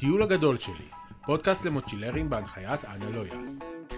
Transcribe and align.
הטיול 0.00 0.22
הגדול 0.22 0.58
שלי, 0.58 0.88
פודקאסט 1.26 1.64
למוצ'ילרים 1.64 2.30
בהנחיית 2.30 2.84
אנה 2.84 3.10
לויה. 3.10 3.34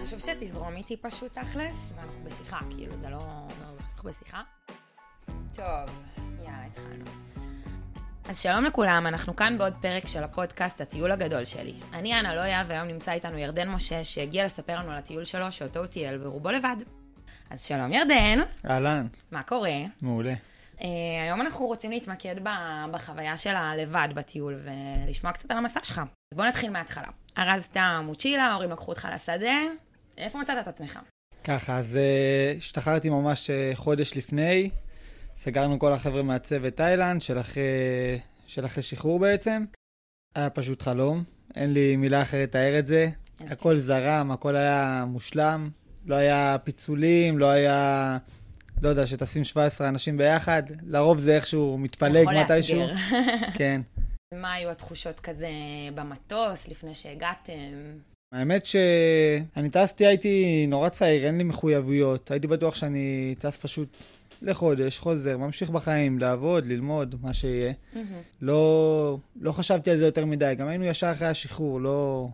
חשוב 0.01 0.19
שתזרום 0.19 0.75
איתי 0.75 0.97
פשוט 0.97 1.39
תכלס, 1.39 1.93
ואנחנו 1.95 2.25
בשיחה, 2.25 2.59
כאילו 2.69 2.97
זה 2.97 3.09
לא... 3.09 3.47
אנחנו 3.93 4.09
בשיחה. 4.09 4.41
טוב, 5.53 5.65
יאללה, 6.39 6.65
התחלנו. 6.65 7.05
אז 8.25 8.39
שלום 8.39 8.63
לכולם, 8.63 9.07
אנחנו 9.07 9.35
כאן 9.35 9.57
בעוד 9.57 9.73
פרק 9.81 10.07
של 10.07 10.23
הפודקאסט 10.23 10.81
הטיול 10.81 11.11
הגדול 11.11 11.45
שלי. 11.45 11.73
אני 11.93 12.19
אנה 12.19 12.35
לויה, 12.35 12.63
והיום 12.67 12.87
נמצא 12.87 13.11
איתנו 13.11 13.37
ירדן 13.37 13.69
משה, 13.69 14.03
שהגיע 14.03 14.45
לספר 14.45 14.79
לנו 14.79 14.91
על 14.91 14.97
הטיול 14.97 15.23
שלו, 15.23 15.51
שאותו 15.51 15.79
הוא 15.79 15.87
טייל, 15.87 16.17
ורובו 16.21 16.51
לבד. 16.51 16.75
אז 17.49 17.63
שלום 17.63 17.93
ירדן, 17.93 18.39
אהלן, 18.69 19.07
מה 19.31 19.43
קורה? 19.43 19.71
מעולה. 20.01 20.33
Uh, 20.79 20.83
היום 21.23 21.41
אנחנו 21.41 21.65
רוצים 21.65 21.91
להתמקד 21.91 22.35
בחוויה 22.91 23.37
של 23.37 23.55
הלבד 23.55 24.07
בטיול, 24.15 24.59
ולשמוע 24.63 25.31
קצת 25.31 25.51
על 25.51 25.57
המסע 25.57 25.79
שלך. 25.83 25.99
אז 25.99 26.37
בוא 26.37 26.45
נתחיל 26.45 26.71
מההתחלה. 26.71 27.07
ארזת 27.37 27.77
מוצ'ילה, 28.03 28.43
ההורים 28.43 28.71
לקחו 28.71 28.91
אותך 28.91 29.07
לשדה, 29.13 29.61
איפה 30.17 30.39
מצאת 30.39 30.57
את 30.61 30.67
עצמך? 30.67 30.99
ככה, 31.43 31.77
אז 31.77 31.95
אה, 31.95 32.53
השתחררתי 32.57 33.09
ממש 33.09 33.49
אה, 33.49 33.71
חודש 33.75 34.17
לפני, 34.17 34.69
סגרנו 35.35 35.79
כל 35.79 35.93
החבר'ה 35.93 36.23
מהצוות 36.23 36.73
תאילנד 36.73 37.21
של 37.21 37.39
אחרי, 37.39 38.19
של 38.47 38.65
אחרי 38.65 38.83
שחרור 38.83 39.19
בעצם. 39.19 39.65
היה 40.35 40.49
פשוט 40.49 40.81
חלום, 40.81 41.23
אין 41.55 41.73
לי 41.73 41.95
מילה 41.95 42.21
אחרת 42.21 42.49
לתאר 42.49 42.79
את 42.79 42.87
זה. 42.87 43.09
איזה 43.41 43.53
הכל 43.53 43.77
זרם, 43.77 44.31
הכל 44.31 44.55
היה 44.55 45.05
מושלם, 45.07 45.69
לא 46.05 46.15
היה 46.15 46.57
פיצולים, 46.63 47.37
לא 47.37 47.45
היה, 47.45 48.17
לא 48.81 48.89
יודע, 48.89 49.07
שטסים 49.07 49.43
17 49.43 49.89
אנשים 49.89 50.17
ביחד, 50.17 50.63
לרוב 50.83 51.19
זה 51.19 51.35
איכשהו 51.35 51.77
מתפלג 51.77 52.21
יכול 52.21 52.37
מתישהו. 52.37 52.79
לאתגר. 52.79 52.93
כן. 53.57 53.81
מה 54.33 54.53
היו 54.53 54.69
התחושות 54.69 55.19
כזה 55.19 55.49
במטוס, 55.95 56.67
לפני 56.67 56.95
שהגעתם? 56.95 57.53
האמת 58.33 58.65
שאני 58.65 59.69
טסתי, 59.69 60.05
הייתי 60.05 60.65
נורא 60.67 60.89
צעיר, 60.89 61.25
אין 61.25 61.37
לי 61.37 61.43
מחויבויות. 61.43 62.31
הייתי 62.31 62.47
בטוח 62.47 62.75
שאני 62.75 63.35
טס 63.39 63.57
פשוט 63.57 63.97
לחודש, 64.41 64.99
חוזר, 64.99 65.37
ממשיך 65.37 65.69
בחיים, 65.69 66.19
לעבוד, 66.19 66.65
ללמוד, 66.65 67.15
מה 67.21 67.33
שיהיה. 67.33 67.73
לא, 68.41 69.17
לא 69.41 69.51
חשבתי 69.51 69.91
על 69.91 69.97
זה 69.97 70.05
יותר 70.05 70.25
מדי, 70.25 70.55
גם 70.57 70.67
היינו 70.67 70.85
ישר 70.85 71.11
אחרי 71.11 71.27
השחרור, 71.27 71.81
לא, 71.81 72.27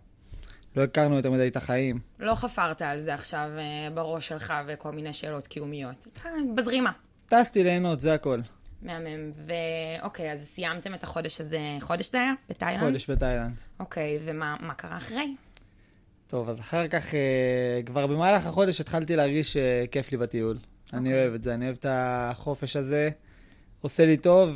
לא 0.76 0.84
הכרנו 0.84 1.16
יותר 1.16 1.32
מדי 1.32 1.48
את 1.48 1.56
החיים. 1.56 2.00
לא 2.20 2.36
חפרת 2.36 2.82
על 2.82 3.00
זה 3.00 3.14
עכשיו 3.14 3.50
אה, 3.58 3.90
בראש 3.94 4.28
שלך 4.28 4.54
וכל 4.68 4.92
מיני 4.92 5.14
שאלות 5.14 5.48
קיומיות. 5.48 6.08
אתה 6.14 6.30
בזרימה. 6.56 6.92
טסתי 7.30 7.64
ליהנות, 7.64 8.00
זה 8.00 8.14
הכל. 8.14 8.40
מהמם. 8.82 9.32
ואוקיי, 10.02 10.32
אז 10.32 10.48
סיימתם 10.48 10.94
את 10.94 11.04
החודש 11.04 11.42
הזה, 11.42 11.60
חודש 11.80 12.12
זה 12.12 12.18
היה? 12.18 12.34
בתאילנד? 12.50 12.84
חודש 12.84 13.10
בתאילנד. 13.10 13.56
אוקיי, 13.80 14.20
ומה 14.26 14.56
מה 14.60 14.74
קרה 14.74 14.98
אחרי? 14.98 15.36
טוב, 16.28 16.50
אז 16.50 16.60
אחר 16.60 16.88
כך, 16.88 17.14
אה, 17.16 17.82
כבר 17.86 18.08
במהלך 18.08 18.46
החודש 18.46 18.82
התחלתי 18.82 19.16
להרגיש 19.16 19.58
שכיף 19.58 20.12
לי 20.12 20.18
בטיול. 20.18 20.58
אני 20.94 21.10
אוקיי. 21.10 21.22
אוהב 21.22 21.34
את 21.34 21.44
זה, 21.44 21.54
אני 21.54 21.66
אוהב 21.66 21.76
את 21.80 21.86
החופש 21.90 22.76
הזה, 22.76 23.10
עושה 23.82 24.06
לי 24.06 24.18
טוב, 24.18 24.50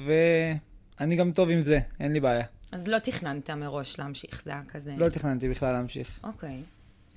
ואני 0.99 1.15
גם 1.15 1.31
טוב 1.31 1.49
עם 1.49 1.63
זה, 1.63 1.79
אין 1.99 2.13
לי 2.13 2.19
בעיה. 2.19 2.45
אז 2.73 2.87
לא 2.87 2.99
תכננת 2.99 3.49
מראש 3.49 3.99
להמשיך, 3.99 4.41
זה 4.45 4.51
היה 4.51 4.61
כזה... 4.67 4.93
לא 4.97 5.09
תכננתי 5.09 5.49
בכלל 5.49 5.73
להמשיך. 5.73 6.19
אוקיי. 6.23 6.61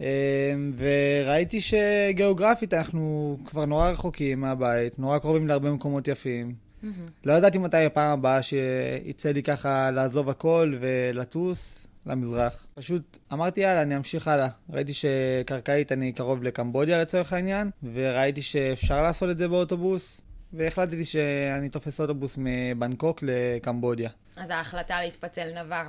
אה, 0.00 0.54
וראיתי 0.76 1.60
שגיאוגרפית 1.60 2.74
אנחנו 2.74 3.36
כבר 3.44 3.64
נורא 3.64 3.90
רחוקים 3.90 4.40
מהבית, 4.40 4.98
נורא 4.98 5.18
קרובים 5.18 5.48
להרבה 5.48 5.70
מקומות 5.70 6.08
יפים. 6.08 6.54
מהמם. 6.82 7.06
לא 7.24 7.32
ידעתי 7.32 7.58
מתי 7.58 7.84
הפעם 7.84 8.18
הבאה 8.18 8.42
שיצא 8.42 9.32
לי 9.32 9.42
ככה 9.42 9.90
לעזוב 9.90 10.28
הכל 10.28 10.74
ולטוס 10.80 11.86
למזרח. 12.06 12.66
פשוט 12.74 13.18
אמרתי 13.32 13.60
יאללה, 13.60 13.82
אני 13.82 13.96
אמשיך 13.96 14.28
הלאה. 14.28 14.48
ראיתי 14.70 14.92
שקרקעית 14.92 15.92
אני 15.92 16.12
קרוב 16.12 16.42
לקמבודיה 16.42 17.00
לצורך 17.00 17.32
העניין, 17.32 17.70
וראיתי 17.94 18.42
שאפשר 18.42 19.02
לעשות 19.02 19.30
את 19.30 19.38
זה 19.38 19.48
באוטובוס, 19.48 20.20
והחלטתי 20.56 21.04
שאני 21.04 21.68
תופס 21.68 22.00
אוטובוס 22.00 22.38
מבנקוק 22.38 23.18
לקמבודיה. 23.22 24.10
אז 24.36 24.50
ההחלטה 24.50 25.00
להתפצל 25.00 25.62
נבר 25.62 25.82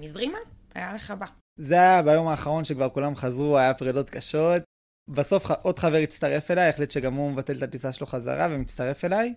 מזרימה? 0.00 0.38
היה 0.74 0.92
לך 0.94 1.10
בא. 1.10 1.26
זה 1.56 1.74
היה 1.74 2.02
ביום 2.02 2.28
האחרון 2.28 2.64
שכבר 2.64 2.88
כולם 2.88 3.16
חזרו, 3.16 3.58
היה 3.58 3.74
פרידות 3.74 4.10
קשות. 4.10 4.62
בסוף 5.08 5.50
עוד 5.50 5.78
חבר 5.78 5.96
הצטרף 5.96 6.50
אליי, 6.50 6.68
החליט 6.68 6.90
שגם 6.90 7.14
הוא 7.14 7.30
מבטל 7.30 7.56
את 7.56 7.62
הטיסה 7.62 7.92
שלו 7.92 8.06
חזרה 8.06 8.48
ומצטרף 8.50 9.04
אליי. 9.04 9.34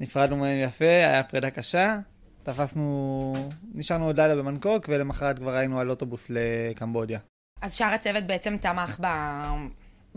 נפרדנו 0.00 0.36
מהם 0.36 0.58
יפה, 0.62 0.84
היה 0.84 1.24
פרידה 1.24 1.50
קשה. 1.50 1.98
תפסנו, 2.42 3.34
נשארנו 3.74 4.06
עוד 4.06 4.20
לילה 4.20 4.36
במנקוק, 4.36 4.84
ולמחרת 4.88 5.38
כבר 5.38 5.54
היינו 5.54 5.80
על 5.80 5.90
אוטובוס 5.90 6.30
לקמבודיה. 6.30 7.18
אז 7.62 7.74
שאר 7.74 7.94
הצוות 7.94 8.24
בעצם 8.24 8.56
תמך 8.56 9.00
ב... 9.00 9.06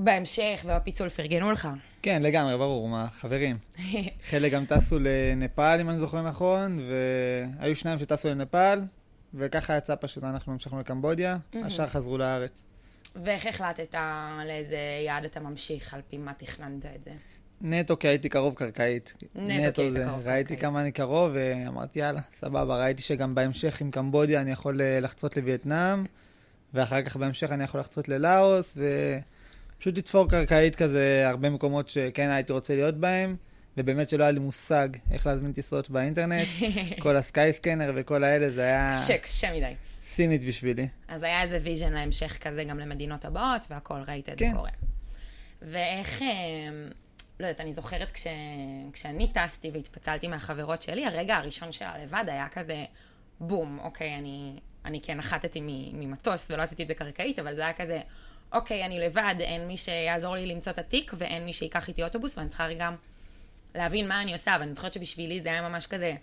בהמשך 0.04 0.66
ובפיצול, 0.66 1.10
פרגנו 1.10 1.52
לך. 1.52 1.70
כן, 2.02 2.22
לגמרי, 2.22 2.58
ברור, 2.58 2.90
מה, 2.90 3.08
חברים. 3.12 3.58
חלק 4.30 4.52
גם 4.52 4.66
טסו 4.66 5.00
לנפאל, 5.00 5.80
אם 5.80 5.90
אני 5.90 6.00
זוכר 6.00 6.22
נכון, 6.22 6.80
והיו 7.60 7.76
שניים 7.76 8.00
שטסו 8.00 8.30
לנפאל, 8.30 8.80
וככה 9.34 9.78
יצא 9.78 9.96
פשוט, 10.00 10.24
אנחנו 10.24 10.54
המשכנו 10.54 10.80
לקמבודיה. 10.80 11.38
השאר 11.66 11.88
חזרו 11.88 12.18
לארץ. 12.18 12.66
ואיך 13.16 13.46
החלטת 13.46 13.96
לאיזה 14.46 14.78
יעד 15.06 15.26
אתה 15.26 15.40
ממשיך, 15.40 15.94
על 15.94 16.02
פי 16.10 16.18
מה 16.18 16.34
תכננת 16.34 16.86
את 16.86 17.04
זה? 17.06 17.12
נטו 17.62 18.00
כי 18.00 18.08
הייתי 18.08 18.30
קרוב 18.30 18.54
קרקעית. 18.54 19.14
נטו 19.36 19.74
כי 19.74 19.82
היית 19.82 19.94
זה. 19.94 20.04
קרוב 20.06 20.28
ראיתי 20.28 20.44
קרקעית. 20.44 20.60
כמה 20.60 20.82
אני 20.82 20.92
קרוב 20.92 21.32
ואמרתי 21.34 22.00
יאללה, 22.00 22.22
סבבה. 22.34 22.84
ראיתי 22.84 23.02
שגם 23.02 23.36
בהמשך 23.36 23.82
עם 23.82 23.92
קמבודיה 23.92 24.42
אני 24.42 24.52
יכול 24.52 24.82
אה, 24.82 25.00
לחצות 25.00 25.38
לווייטנאם, 25.38 26.06
ואחר 26.74 27.02
כך 27.02 27.16
בהמשך 27.16 27.52
אני 27.52 27.64
יכול 27.64 27.80
לחצות 27.80 28.10
ללאוס, 28.10 28.78
ופשוט 29.82 29.98
לתפור 29.98 30.30
קרקעית 30.30 30.76
כזה 30.76 31.24
הרבה 31.30 31.50
מקומות 31.50 31.90
שכן 31.90 32.30
הייתי 32.30 32.54
רוצה 32.54 32.76
להיות 32.76 32.96
בהם, 32.96 33.36
ובאמת 33.78 34.10
שלא 34.10 34.24
היה 34.24 34.32
לי 34.32 34.40
מושג 34.40 34.90
איך 35.12 35.28
להזמין 35.28 35.54
טיסות 35.54 35.90
באינטרנט. 35.90 36.48
כל 37.04 37.16
ה 37.16 37.23
Skyscanner 37.23 37.92
וכל 37.96 38.24
האלה, 38.24 38.52
זה 38.52 38.62
היה 38.62 38.92
קשה, 38.94 39.18
קשה 39.18 39.58
מדי. 39.58 39.74
סינית 40.02 40.46
בשבילי. 40.46 40.88
אז 41.08 41.24
היה 41.24 41.42
איזה 41.42 41.60
vision 41.64 41.94
להמשך 41.94 42.38
כזה 42.42 42.64
גם 42.64 42.80
למדינות 42.80 43.26
הבאות, 43.26 43.66
והכל, 43.70 44.02
ראית 44.08 44.30
את 44.30 44.40
זה 44.40 44.46
כן. 44.46 44.54
קורה. 44.56 44.70
ואיך, 45.62 46.22
אה, 46.22 46.28
לא 47.40 47.46
יודעת, 47.46 47.62
אני 47.62 47.74
זוכרת 47.74 48.12
כש, 48.12 48.28
כשאני 48.94 49.28
טסתי 49.34 49.72
והתפצלתי 49.74 50.28
מהחברות 50.28 50.82
שלי, 50.82 51.06
הרגע 51.06 51.36
הראשון 51.36 51.72
שלה 51.72 51.98
לבד 52.04 52.26
היה 52.28 52.48
כזה, 52.48 52.86
בום, 53.40 53.80
אוקיי, 53.80 54.16
אני, 54.16 54.60
אני 54.86 55.02
כן 55.02 55.18
נחתתי 55.18 55.60
ממטוס 55.94 56.52
ולא 56.52 56.64
עשיתי 56.64 56.84
את 56.84 56.88
זה 56.88 56.94
קרקעית, 56.94 57.40
אבל 57.40 57.56
זה 57.56 57.62
היה 57.62 57.74
כזה, 57.74 58.00
אוקיי, 58.54 58.86
אני 58.86 59.00
לבד, 59.00 59.36
אין 59.40 59.68
מי 59.68 59.78
שיעזור 59.78 60.36
לי 60.36 60.46
למצוא 60.46 60.72
את 60.72 60.80
התיק, 60.80 61.14
ואין 61.18 61.46
מי 61.46 61.54
שייקח 61.54 61.88
איתי 61.88 62.04
אוטובוס, 62.04 62.38
ואני 62.38 62.50
צריכה 62.50 62.74
גם 62.74 62.96
להבין 63.76 64.08
מה 64.08 64.22
אני 64.22 64.34
עושה, 64.34 64.58
ואני 64.60 64.74
זוכרת 64.74 64.94
שבשבילי 64.94 65.42
זה 65.42 65.50
היה 65.50 65.70
ממש 65.70 65.88
כזה 65.88 66.16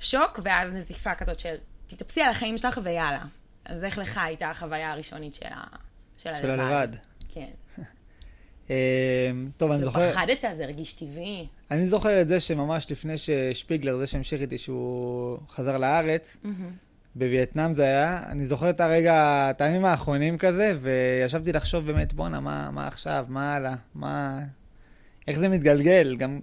שוק, 0.00 0.40
ואז 0.42 0.72
נזיפה 0.72 1.14
כזאת 1.14 1.40
של, 1.40 1.54
תתאפסי 1.86 2.22
על 2.22 2.30
החיים 2.30 2.58
שלך 2.58 2.80
ויאללה. 2.82 3.24
אז 3.64 3.84
איך 3.84 3.98
לך 3.98 4.20
הייתה 4.24 4.50
החוויה 4.50 4.92
הראשונית 4.92 5.34
של, 5.34 5.46
ה... 5.50 5.64
של 6.16 6.28
הלבד? 6.28 6.42
של 6.42 6.50
הלבד. 6.50 6.88
כן. 7.28 7.48
אה, 8.70 9.30
טוב, 9.56 9.70
אני 9.70 9.78
כאילו 9.78 9.92
זוכר... 9.92 10.12
פחדת, 10.12 10.44
זה 10.56 10.64
הרגיש 10.64 10.92
טבעי. 10.92 11.46
אני 11.70 11.88
זוכר 11.88 12.20
את 12.20 12.28
זה 12.28 12.40
שממש 12.40 12.90
לפני 12.90 13.18
ששפיגלר, 13.18 13.96
זה 13.96 14.06
שהמשיך 14.06 14.40
איתי, 14.40 14.58
שהוא 14.58 15.38
חזר 15.48 15.78
לארץ, 15.78 16.36
בווייטנאם 17.16 17.74
זה 17.74 17.82
היה, 17.82 18.22
אני 18.28 18.46
זוכר 18.46 18.70
את 18.70 18.80
הרגע, 18.80 19.50
את 19.50 19.60
הימים 19.60 19.84
האחרונים 19.84 20.38
כזה, 20.38 20.72
וישבתי 20.80 21.52
לחשוב 21.52 21.86
באמת, 21.86 22.12
בואנה, 22.12 22.40
מה, 22.40 22.70
מה 22.70 22.86
עכשיו, 22.86 23.26
מה 23.28 23.54
הלאה, 23.54 23.74
מה... 23.94 24.40
איך 25.28 25.38
זה 25.38 25.48
מתגלגל? 25.48 26.16
גם 26.16 26.40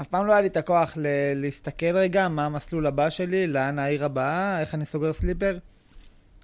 אף 0.00 0.06
פעם 0.06 0.26
לא 0.26 0.32
היה 0.32 0.40
לי 0.40 0.46
את 0.46 0.56
הכוח 0.56 0.96
ל- 0.96 1.34
להסתכל 1.34 1.96
רגע 1.96 2.28
מה 2.28 2.46
המסלול 2.46 2.86
הבא 2.86 3.10
שלי, 3.10 3.46
לאן 3.46 3.78
העיר 3.78 4.04
הבאה, 4.04 4.60
איך 4.60 4.74
אני 4.74 4.84
סוגר 4.84 5.12
סליפר. 5.12 5.58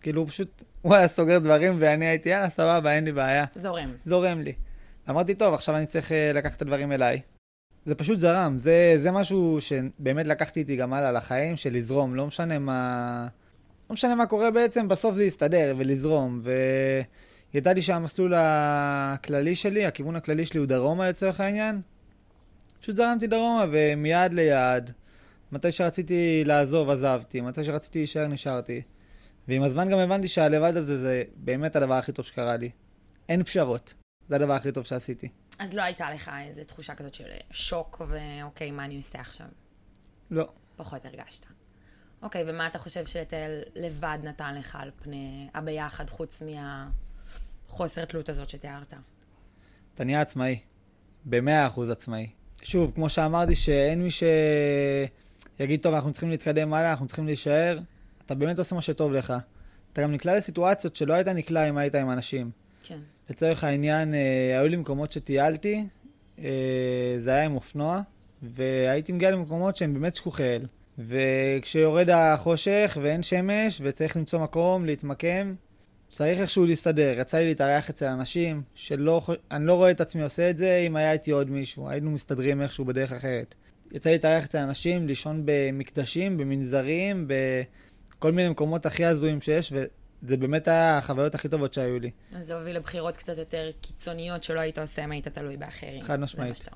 כאילו, 0.00 0.20
הוא 0.20 0.28
פשוט, 0.28 0.62
הוא 0.82 0.94
היה 0.94 1.08
סוגר 1.08 1.38
דברים 1.38 1.76
ואני 1.80 2.06
הייתי, 2.06 2.28
יאללה, 2.28 2.50
סבבה, 2.50 2.92
אין 2.92 3.04
לי 3.04 3.12
בעיה. 3.12 3.44
זורם. 3.54 3.92
זורם 4.06 4.40
לי. 4.40 4.52
אמרתי, 5.10 5.34
טוב, 5.34 5.54
עכשיו 5.54 5.76
אני 5.76 5.86
צריך 5.86 6.12
אה, 6.12 6.32
לקחת 6.34 6.56
את 6.56 6.62
הדברים 6.62 6.92
אליי. 6.92 7.20
זה 7.84 7.94
פשוט 7.94 8.18
זרם, 8.18 8.58
זה, 8.58 8.94
זה 9.02 9.10
משהו 9.10 9.58
שבאמת 9.60 10.26
לקחתי 10.26 10.60
איתי 10.60 10.76
גם 10.76 10.92
הלאה 10.92 11.12
לחיים, 11.12 11.56
של 11.56 11.74
לזרום, 11.74 12.14
לא 12.14 12.26
משנה 12.26 12.58
מה... 12.58 13.26
לא 13.92 13.94
משנה 13.94 14.14
מה 14.14 14.26
קורה 14.26 14.50
בעצם, 14.50 14.88
בסוף 14.88 15.14
זה 15.14 15.24
יסתדר 15.24 15.74
ולזרום. 15.78 16.42
וידעתי 17.54 17.82
שהמסלול 17.82 18.34
הכללי 18.36 19.54
שלי, 19.54 19.86
הכיוון 19.86 20.16
הכללי 20.16 20.46
שלי 20.46 20.58
הוא 20.58 20.66
דרומה 20.66 21.08
לצורך 21.08 21.40
העניין. 21.40 21.80
פשוט 22.80 22.96
זרמתי 22.96 23.26
דרומה 23.26 23.66
ומיד 23.72 24.34
ליד. 24.34 24.90
מתי 25.52 25.72
שרציתי 25.72 26.42
לעזוב, 26.44 26.90
עזבתי, 26.90 27.40
מתי 27.40 27.64
שרציתי 27.64 27.98
להישאר, 27.98 28.26
נשארתי. 28.26 28.82
ועם 29.48 29.62
הזמן 29.62 29.88
גם 29.88 29.98
הבנתי 29.98 30.28
שהלבד 30.28 30.76
הזה 30.76 31.00
זה 31.00 31.24
באמת 31.36 31.76
הדבר 31.76 31.94
הכי 31.94 32.12
טוב 32.12 32.24
שקרה 32.24 32.56
לי. 32.56 32.70
אין 33.28 33.44
פשרות. 33.44 33.94
זה 34.28 34.36
הדבר 34.36 34.52
הכי 34.52 34.72
טוב 34.72 34.84
שעשיתי. 34.84 35.28
אז 35.58 35.74
לא 35.74 35.82
הייתה 35.82 36.10
לך 36.10 36.30
איזו 36.48 36.64
תחושה 36.64 36.94
כזאת 36.94 37.14
של 37.14 37.24
שוק, 37.50 38.02
ואוקיי, 38.08 38.70
מה 38.70 38.84
אני 38.84 38.96
עושה 38.96 39.20
עכשיו? 39.20 39.46
לא. 40.30 40.48
פחות 40.76 41.04
הרגשת. 41.04 41.46
אוקיי, 42.22 42.44
ומה 42.46 42.66
אתה 42.66 42.78
חושב 42.78 43.06
שלטייל 43.06 43.62
לבד 43.74 44.18
נתן 44.22 44.54
לך 44.54 44.76
על 44.80 44.90
פני 45.02 45.48
הביחד, 45.54 46.10
חוץ 46.10 46.42
מהחוסר 47.68 48.04
תלות 48.04 48.28
הזאת 48.28 48.50
שתיארת? 48.50 48.94
אתה 49.94 50.04
נהיה 50.04 50.20
עצמאי. 50.20 50.58
במאה 51.24 51.66
אחוז 51.66 51.90
עצמאי. 51.90 52.30
שוב, 52.62 52.92
כמו 52.94 53.08
שאמרתי, 53.08 53.54
שאין 53.54 54.02
מי 54.02 54.08
שיגיד, 55.58 55.80
טוב, 55.80 55.94
אנחנו 55.94 56.12
צריכים 56.12 56.30
להתקדם 56.30 56.74
הלאה, 56.74 56.90
אנחנו 56.90 57.06
צריכים 57.06 57.26
להישאר. 57.26 57.78
אתה 58.26 58.34
באמת 58.34 58.58
עושה 58.58 58.74
מה 58.74 58.82
שטוב 58.82 59.12
לך. 59.12 59.32
אתה 59.92 60.02
גם 60.02 60.12
נקלע 60.12 60.36
לסיטואציות 60.36 60.96
שלא 60.96 61.12
היית 61.12 61.28
נקלע 61.28 61.68
אם 61.68 61.78
היית 61.78 61.94
עם 61.94 62.10
אנשים. 62.10 62.50
כן. 62.82 62.98
לצורך 63.30 63.64
העניין, 63.64 64.14
אה, 64.14 64.58
היו 64.58 64.68
לי 64.68 64.76
מקומות 64.76 65.12
שטיילתי, 65.12 65.86
אה, 66.38 67.16
זה 67.20 67.30
היה 67.30 67.44
עם 67.44 67.54
אופנוע, 67.54 68.00
והייתי 68.42 69.12
מגיע 69.12 69.30
למקומות 69.30 69.76
שהם 69.76 69.94
באמת 69.94 70.16
שכוחי 70.16 70.56
אל. 70.56 70.66
וכשיורד 70.98 72.10
החושך 72.10 72.98
ואין 73.02 73.22
שמש 73.22 73.80
וצריך 73.84 74.16
למצוא 74.16 74.38
מקום 74.38 74.86
להתמקם, 74.86 75.54
צריך 76.08 76.40
איכשהו 76.40 76.64
להסתדר. 76.64 77.14
יצא 77.18 77.38
לי 77.38 77.46
להתארח 77.46 77.90
אצל 77.90 78.06
אנשים 78.06 78.62
שלא, 78.74 79.22
אני 79.50 79.66
לא 79.66 79.74
רואה 79.74 79.90
את 79.90 80.00
עצמי 80.00 80.22
עושה 80.22 80.50
את 80.50 80.58
זה 80.58 80.84
אם 80.86 80.96
היה 80.96 81.12
איתי 81.12 81.30
עוד 81.30 81.50
מישהו, 81.50 81.88
היינו 81.88 82.10
מסתדרים 82.10 82.62
איכשהו 82.62 82.84
בדרך 82.84 83.12
אחרת. 83.12 83.54
יצא 83.92 84.08
לי 84.10 84.14
להתארח 84.14 84.44
אצל 84.44 84.58
אנשים, 84.58 85.06
לישון 85.06 85.42
במקדשים, 85.44 86.36
במנזרים, 86.36 87.28
בכל 87.28 88.32
מיני 88.32 88.48
מקומות 88.48 88.86
הכי 88.86 89.04
הזויים 89.04 89.40
שיש, 89.40 89.72
וזה 89.72 90.36
באמת 90.36 90.68
היה 90.68 90.98
החוויות 90.98 91.34
הכי 91.34 91.48
טובות 91.48 91.74
שהיו 91.74 91.98
לי. 91.98 92.10
אז 92.36 92.46
זה 92.46 92.54
הוביל 92.54 92.76
לבחירות 92.76 93.16
קצת 93.16 93.38
יותר 93.38 93.70
קיצוניות 93.80 94.42
שלא 94.42 94.60
היית 94.60 94.78
עושה 94.78 95.04
אם 95.04 95.10
היית 95.10 95.28
תלוי 95.28 95.56
באחרים. 95.56 96.02
חד 96.02 96.20
משמעית. 96.20 96.68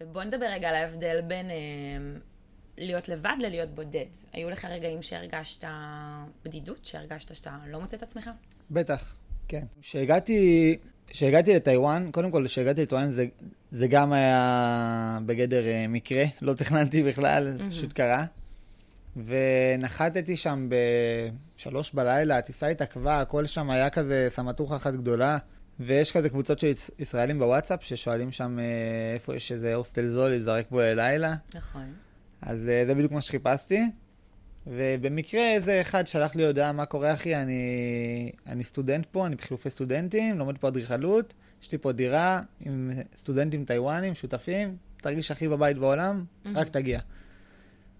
ובוא 0.00 0.24
נדבר 0.24 0.46
רגע 0.46 0.68
על 0.68 0.74
ההבדל 0.74 1.20
בין... 1.20 1.50
אה, 2.78 2.84
להיות 2.84 3.08
לבד 3.08 3.36
ללהיות 3.38 3.74
בודד. 3.74 4.04
היו 4.32 4.50
לך 4.50 4.64
רגעים 4.64 5.02
שהרגשת 5.02 5.64
בדידות, 6.44 6.84
שהרגשת 6.84 7.34
שאתה 7.34 7.58
לא 7.66 7.80
מוצא 7.80 7.96
את 7.96 8.02
עצמך? 8.02 8.30
בטח, 8.70 9.14
כן. 9.48 9.64
כשהגעתי, 9.80 10.76
כשהגעתי 11.06 11.54
לטיוואן, 11.54 12.10
קודם 12.10 12.30
כל, 12.30 12.44
כשהגעתי 12.46 12.82
לטיוואן 12.82 13.10
זה, 13.10 13.26
זה 13.70 13.88
גם 13.88 14.12
היה 14.12 15.18
בגדר 15.26 15.62
uh, 15.64 15.88
מקרה, 15.88 16.24
לא 16.42 16.52
תכננתי 16.52 17.02
בכלל, 17.02 17.56
mm-hmm. 17.58 17.70
פשוט 17.70 17.92
קרה. 17.92 18.24
ונחתתי 19.16 20.36
שם 20.36 20.68
בשלוש 21.56 21.92
בלילה, 21.92 22.38
הטיסה 22.38 22.66
התעכבה, 22.66 23.20
הכל 23.20 23.46
שם 23.46 23.70
היה 23.70 23.90
כזה 23.90 24.28
סמטוחה 24.30 24.76
אחת 24.76 24.94
גדולה. 24.94 25.38
ויש 25.80 26.12
כזה 26.12 26.28
קבוצות 26.28 26.58
של 26.58 26.72
ישראלים 26.98 27.38
בוואטסאפ 27.38 27.84
ששואלים 27.84 28.32
שם 28.32 28.58
uh, 28.58 29.14
איפה 29.14 29.36
יש 29.36 29.52
איזה 29.52 29.74
הוסטל 29.74 30.08
זול 30.08 30.30
להיזרק 30.30 30.70
בו 30.70 30.80
ללילה. 30.80 31.34
נכון. 31.54 31.92
אז 32.42 32.68
אה, 32.68 32.86
זה 32.86 32.94
בדיוק 32.94 33.12
מה 33.12 33.20
שחיפשתי. 33.20 33.80
ובמקרה 34.66 35.52
איזה 35.52 35.80
אחד 35.80 36.06
שלח 36.06 36.34
לי 36.34 36.46
הודעה, 36.46 36.72
מה 36.72 36.86
קורה 36.86 37.14
אחי, 37.14 37.36
אני, 37.36 38.32
אני 38.46 38.64
סטודנט 38.64 39.06
פה, 39.06 39.26
אני 39.26 39.36
בחילופי 39.36 39.70
סטודנטים, 39.70 40.38
לומד 40.38 40.58
פה 40.58 40.68
אדריכלות, 40.68 41.34
יש 41.62 41.72
לי 41.72 41.78
פה 41.78 41.92
דירה 41.92 42.40
עם 42.60 42.90
סטודנטים 43.16 43.64
טיוואנים, 43.64 44.14
שותפים, 44.14 44.76
תרגיש 44.96 45.30
הכי 45.30 45.48
בבית 45.48 45.78
בעולם, 45.78 46.24
mm-hmm. 46.24 46.48
רק 46.54 46.68
תגיע. 46.68 47.00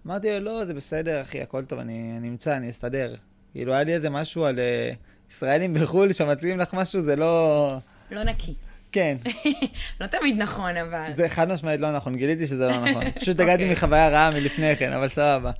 אמרתי 0.05 0.31
לו, 0.31 0.39
לא, 0.39 0.65
זה 0.65 0.73
בסדר, 0.73 1.21
אחי, 1.21 1.41
הכל 1.41 1.65
טוב, 1.65 1.79
אני, 1.79 2.17
אני 2.17 2.27
אמצא, 2.27 2.57
אני 2.57 2.69
אסתדר. 2.69 3.15
כאילו, 3.51 3.73
היה 3.73 3.83
לי 3.83 3.93
איזה 3.93 4.09
משהו 4.09 4.45
על 4.45 4.55
uh, 4.55 5.31
ישראלים 5.31 5.73
בחו"ל 5.73 6.13
שמציעים 6.13 6.57
לך 6.57 6.73
משהו, 6.73 7.01
זה 7.01 7.15
לא... 7.15 7.77
לא 8.11 8.23
נקי. 8.23 8.55
כן. 8.91 9.17
לא 10.01 10.07
תמיד 10.07 10.37
נכון, 10.37 10.77
אבל... 10.77 11.11
זה 11.15 11.29
חד 11.29 11.49
משמעית 11.49 11.81
לא 11.81 11.95
נכון, 11.95 12.15
גיליתי 12.15 12.47
שזה 12.47 12.67
לא 12.67 12.77
נכון. 12.77 13.11
פשוט 13.21 13.39
הגעתי 13.39 13.63
אוקיי. 13.63 13.71
מחוויה 13.71 14.09
רעה 14.09 14.31
מלפני 14.31 14.75
כן, 14.75 14.93
אבל 14.93 15.09
סבבה. 15.09 15.51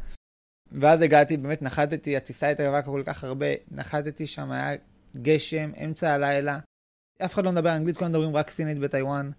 ואז 0.71 1.01
הגעתי, 1.01 1.38
באמת 1.38 1.62
נחתתי, 1.62 2.18
הטיסה 2.18 2.47
הייתה 2.47 2.68
רבה 2.68 2.81
כל 2.81 3.03
כך 3.06 3.24
הרבה, 3.24 3.45
נחתתי 3.71 4.27
שם, 4.27 4.51
היה 4.51 4.75
גשם, 5.18 5.71
אמצע 5.83 6.13
הלילה. 6.13 6.59
אף 7.25 7.33
אחד 7.33 7.45
לא 7.45 7.51
מדבר 7.51 7.75
אנגלית, 7.75 7.97
כולם 7.97 8.09
מדברים 8.09 8.35
רק 8.35 8.50
סינית 8.50 8.77
בטיוואן. 8.77 9.31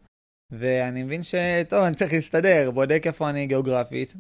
ואני 0.53 1.03
מבין 1.03 1.23
ש... 1.23 1.35
טוב, 1.69 1.85
אני 1.85 1.97
צריך 1.97 2.13
להסתדר, 2.13 2.71
בודק 2.71 3.03
איפה 3.07 3.31
אני 3.31 3.47
גיאוגרפית. 3.47 4.15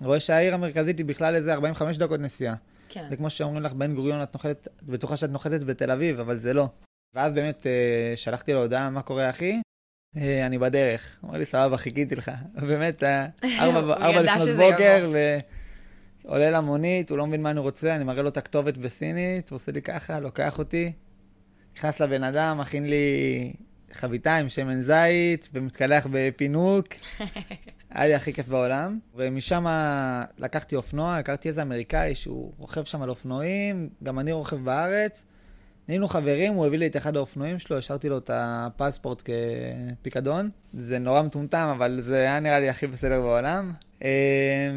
רואה 0.00 0.20
שהעיר 0.20 0.54
המרכזית 0.54 0.98
היא 0.98 1.06
בכלל 1.06 1.34
איזה 1.34 1.54
45 1.54 1.98
דקות 1.98 2.20
נסיעה. 2.20 2.54
כן. 2.88 3.06
זה 3.10 3.16
כמו 3.16 3.30
שאומרים 3.30 3.62
לך, 3.62 3.72
בן 3.72 3.94
גוריון, 3.94 4.22
את 4.22 4.34
נוחתת, 4.34 4.68
בטוחה 4.82 5.16
שאת 5.16 5.30
נוחתת 5.30 5.64
בתל 5.64 5.90
אביב, 5.90 6.20
אבל 6.20 6.38
זה 6.38 6.54
לא. 6.54 6.68
ואז 7.14 7.32
באמת 7.32 7.66
אה, 7.66 8.12
שלחתי 8.16 8.52
לו 8.52 8.62
הודעה, 8.62 8.90
מה 8.90 9.02
קורה 9.02 9.30
אחי? 9.30 9.60
אה, 10.16 10.46
אני 10.46 10.58
בדרך. 10.58 11.18
אמר 11.24 11.38
לי, 11.38 11.44
סבבה, 11.44 11.76
חיכיתי 11.76 12.14
לך. 12.14 12.30
באמת, 12.68 13.02
אה, 13.02 13.26
ארבע 13.60 14.22
לפנות 14.22 14.48
בוקר, 14.56 15.10
ועולה 16.24 16.50
למונית, 16.50 17.10
הוא 17.10 17.18
לא 17.18 17.26
מבין 17.26 17.42
מה 17.42 17.50
אני 17.50 17.60
רוצה, 17.60 17.96
אני 17.96 18.04
מראה 18.04 18.22
לו 18.22 18.28
את 18.28 18.36
הכתובת 18.36 18.78
בסינית, 18.78 19.50
הוא 19.50 19.56
עושה 19.56 19.72
לי 19.72 19.82
ככה, 19.82 20.20
לוקח 20.20 20.58
אותי, 20.58 20.92
נכנס 21.76 22.00
לבן 22.00 22.22
אדם, 22.22 22.58
מכין 22.58 22.86
לי 22.86 23.52
חביתה 23.92 24.36
עם 24.36 24.48
שמן 24.48 24.82
זית, 24.82 25.48
ומתקלח 25.52 26.06
בפינוק. 26.10 26.86
היה 27.90 28.06
לי 28.06 28.14
הכי 28.14 28.32
כיף 28.32 28.48
בעולם. 28.48 28.98
ומשם 29.14 29.66
לקחתי 30.38 30.76
אופנוע, 30.76 31.16
הכרתי 31.16 31.48
איזה 31.48 31.62
אמריקאי 31.62 32.14
שהוא 32.14 32.52
רוכב 32.58 32.84
שם 32.84 33.02
על 33.02 33.10
אופנועים, 33.10 33.88
גם 34.02 34.18
אני 34.18 34.32
רוכב 34.32 34.56
בארץ. 34.56 35.24
נהיינו 35.88 36.08
חברים, 36.08 36.54
הוא 36.54 36.66
הביא 36.66 36.78
לי 36.78 36.86
את 36.86 36.96
אחד 36.96 37.16
האופנועים 37.16 37.58
שלו, 37.58 37.78
השארתי 37.78 38.08
לו 38.08 38.18
את 38.18 38.30
הפספורט 38.34 39.22
כפיקדון. 40.00 40.50
זה 40.74 40.98
נורא 40.98 41.22
מטומטם, 41.22 41.72
אבל 41.76 42.00
זה 42.02 42.20
היה 42.20 42.40
נראה 42.40 42.60
לי 42.60 42.68
הכי 42.68 42.86
בסדר 42.86 43.20
בעולם. 43.20 43.72
אה, 44.04 44.10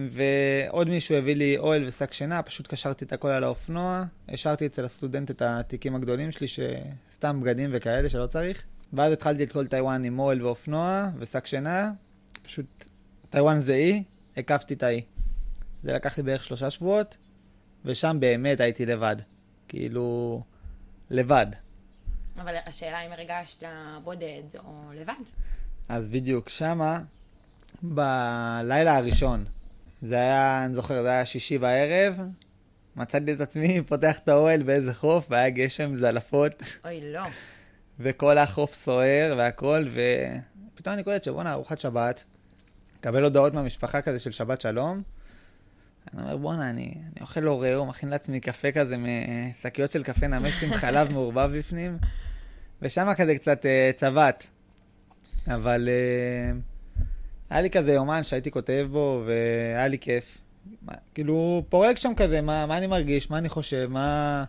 ועוד 0.10 0.90
מישהו 0.90 1.16
הביא 1.16 1.36
לי 1.36 1.58
אוהל 1.58 1.84
ושק 1.88 2.14
שינה, 2.14 2.42
פשוט 2.42 2.68
קשרתי 2.68 3.06
את 3.06 3.14
הכל 3.14 3.28
על 3.28 3.44
האופנוע, 3.44 4.04
השארתי 4.30 4.66
אצל 4.66 4.86
הסטודנט 4.86 5.32
את 5.32 5.42
התיקים 5.42 5.96
הגדולים 5.96 6.32
שלי, 6.32 6.48
שסתם 6.48 7.42
בגדים 7.42 7.70
וכאלה 7.74 8.10
שלא 8.10 8.28
צריך. 8.28 8.64
ואז 8.94 9.12
התחלתי 9.12 9.44
את 9.44 9.52
כל 9.52 9.68
טיוואן 9.68 10.04
עם 10.04 10.20
אוהל 10.20 10.46
ואופנוע 10.46 11.10
ושק 11.20 11.46
שינה, 11.46 11.92
פשוט 12.44 12.86
טיוואן 13.30 13.62
זה 13.62 13.74
אי, 13.74 14.04
הקפתי 14.38 14.74
את 14.74 14.84
האי. 14.84 15.02
זה 15.84 15.94
לקח 15.94 16.18
לי 16.18 16.24
בערך 16.24 16.44
שלושה 16.44 16.70
שבועות, 16.70 17.18
ושם 17.86 18.18
באמת 18.20 18.62
הייתי 18.62 18.86
לבד. 18.86 19.16
כאילו... 19.68 20.42
לבד. 21.10 21.46
אבל 22.38 22.56
השאלה 22.66 23.02
אם 23.02 23.12
הרגשת 23.12 23.64
בודד 24.04 24.44
או 24.66 24.92
לבד. 24.94 25.14
אז 25.90 26.10
בדיוק, 26.10 26.50
שמה, 26.50 27.00
בלילה 27.82 28.98
הראשון, 28.98 29.46
זה 30.02 30.16
היה, 30.16 30.66
אני 30.66 30.74
זוכר, 30.74 31.02
זה 31.02 31.10
היה 31.10 31.26
שישי 31.26 31.58
בערב, 31.58 32.20
מצאתי 32.96 33.34
את 33.34 33.42
עצמי 33.42 33.82
פותח 33.88 34.18
את 34.18 34.30
האוהל 34.30 34.64
באיזה 34.64 34.94
חוף, 34.94 35.26
והיה 35.30 35.50
גשם, 35.50 35.96
זלפות. 35.96 36.64
אוי, 36.86 37.14
לא. 37.14 37.24
וכל 38.00 38.38
החוף 38.38 38.74
סוער 38.74 39.36
והכל, 39.38 39.88
ופתאום 40.74 40.94
אני 40.94 41.04
קולט 41.04 41.24
שבואנה, 41.24 41.54
ארוחת 41.54 41.80
שבת, 41.80 42.24
מקבל 43.00 43.24
הודעות 43.24 43.54
מהמשפחה 43.54 44.02
כזה 44.02 44.20
של 44.20 44.32
שבת 44.32 44.62
שלום, 44.62 45.02
אני 46.14 46.22
אומר, 46.22 46.38
בואנה, 46.38 46.70
אני, 46.70 46.94
אני 46.96 47.22
אוכל 47.22 47.40
לא 47.40 47.64
ראו, 47.64 47.86
מכין 47.86 48.10
לעצמי 48.10 48.40
קפה 48.40 48.72
כזה 48.72 48.96
משקיות 48.98 49.92
של 49.92 50.04
קפה 50.04 50.28
נמס 50.28 50.64
עם 50.64 50.74
חלב 50.74 51.14
מעורבב 51.14 51.58
בפנים, 51.58 51.98
ושם 52.82 53.08
כזה 53.18 53.36
קצת 53.36 53.66
uh, 53.66 53.98
צבט. 54.00 54.48
אבל 55.48 55.90
uh, 55.90 56.56
היה 57.50 57.62
לי 57.62 57.70
כזה 57.70 57.94
יומן 57.94 58.24
שהייתי 58.24 58.52
כותב 58.52 58.88
בו, 58.92 59.24
והיה 59.26 59.88
לי 59.88 60.00
כיף. 60.00 60.38
מה, 60.82 60.94
כאילו, 61.14 61.64
פורק 61.70 61.98
שם 61.98 62.14
כזה, 62.18 62.42
מה, 62.42 62.66
מה 62.66 62.78
אני 62.78 62.88
מרגיש, 62.88 63.30
מה 63.30 63.38
אני 63.38 63.50
חושב, 63.50 63.88
מה... 63.92 64.44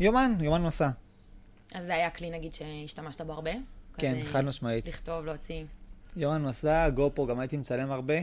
יומן, 0.00 0.32
יומן 0.40 0.62
מסע. 0.62 0.88
אז 1.74 1.86
זה 1.86 1.94
היה 1.94 2.10
כלי, 2.10 2.30
נגיד, 2.30 2.54
שהשתמשת 2.54 3.20
בו 3.20 3.32
הרבה? 3.32 3.50
כן, 3.98 4.18
חד 4.24 4.44
משמעית. 4.44 4.88
לכתוב, 4.88 5.24
להוציא. 5.24 5.64
יומן 6.16 6.42
מסע, 6.42 6.90
גופו, 6.90 7.26
גם 7.26 7.40
הייתי 7.40 7.56
מצלם 7.56 7.90
הרבה. 7.90 8.14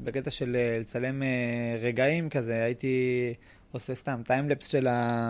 בקטע 0.00 0.30
של 0.30 0.56
אה, 0.56 0.78
לצלם 0.80 1.22
אה, 1.22 1.78
רגעים 1.82 2.30
כזה, 2.30 2.64
הייתי 2.64 3.34
עושה 3.72 3.94
סתם 3.94 4.22
טיימלפס 4.26 4.66
של. 4.66 4.86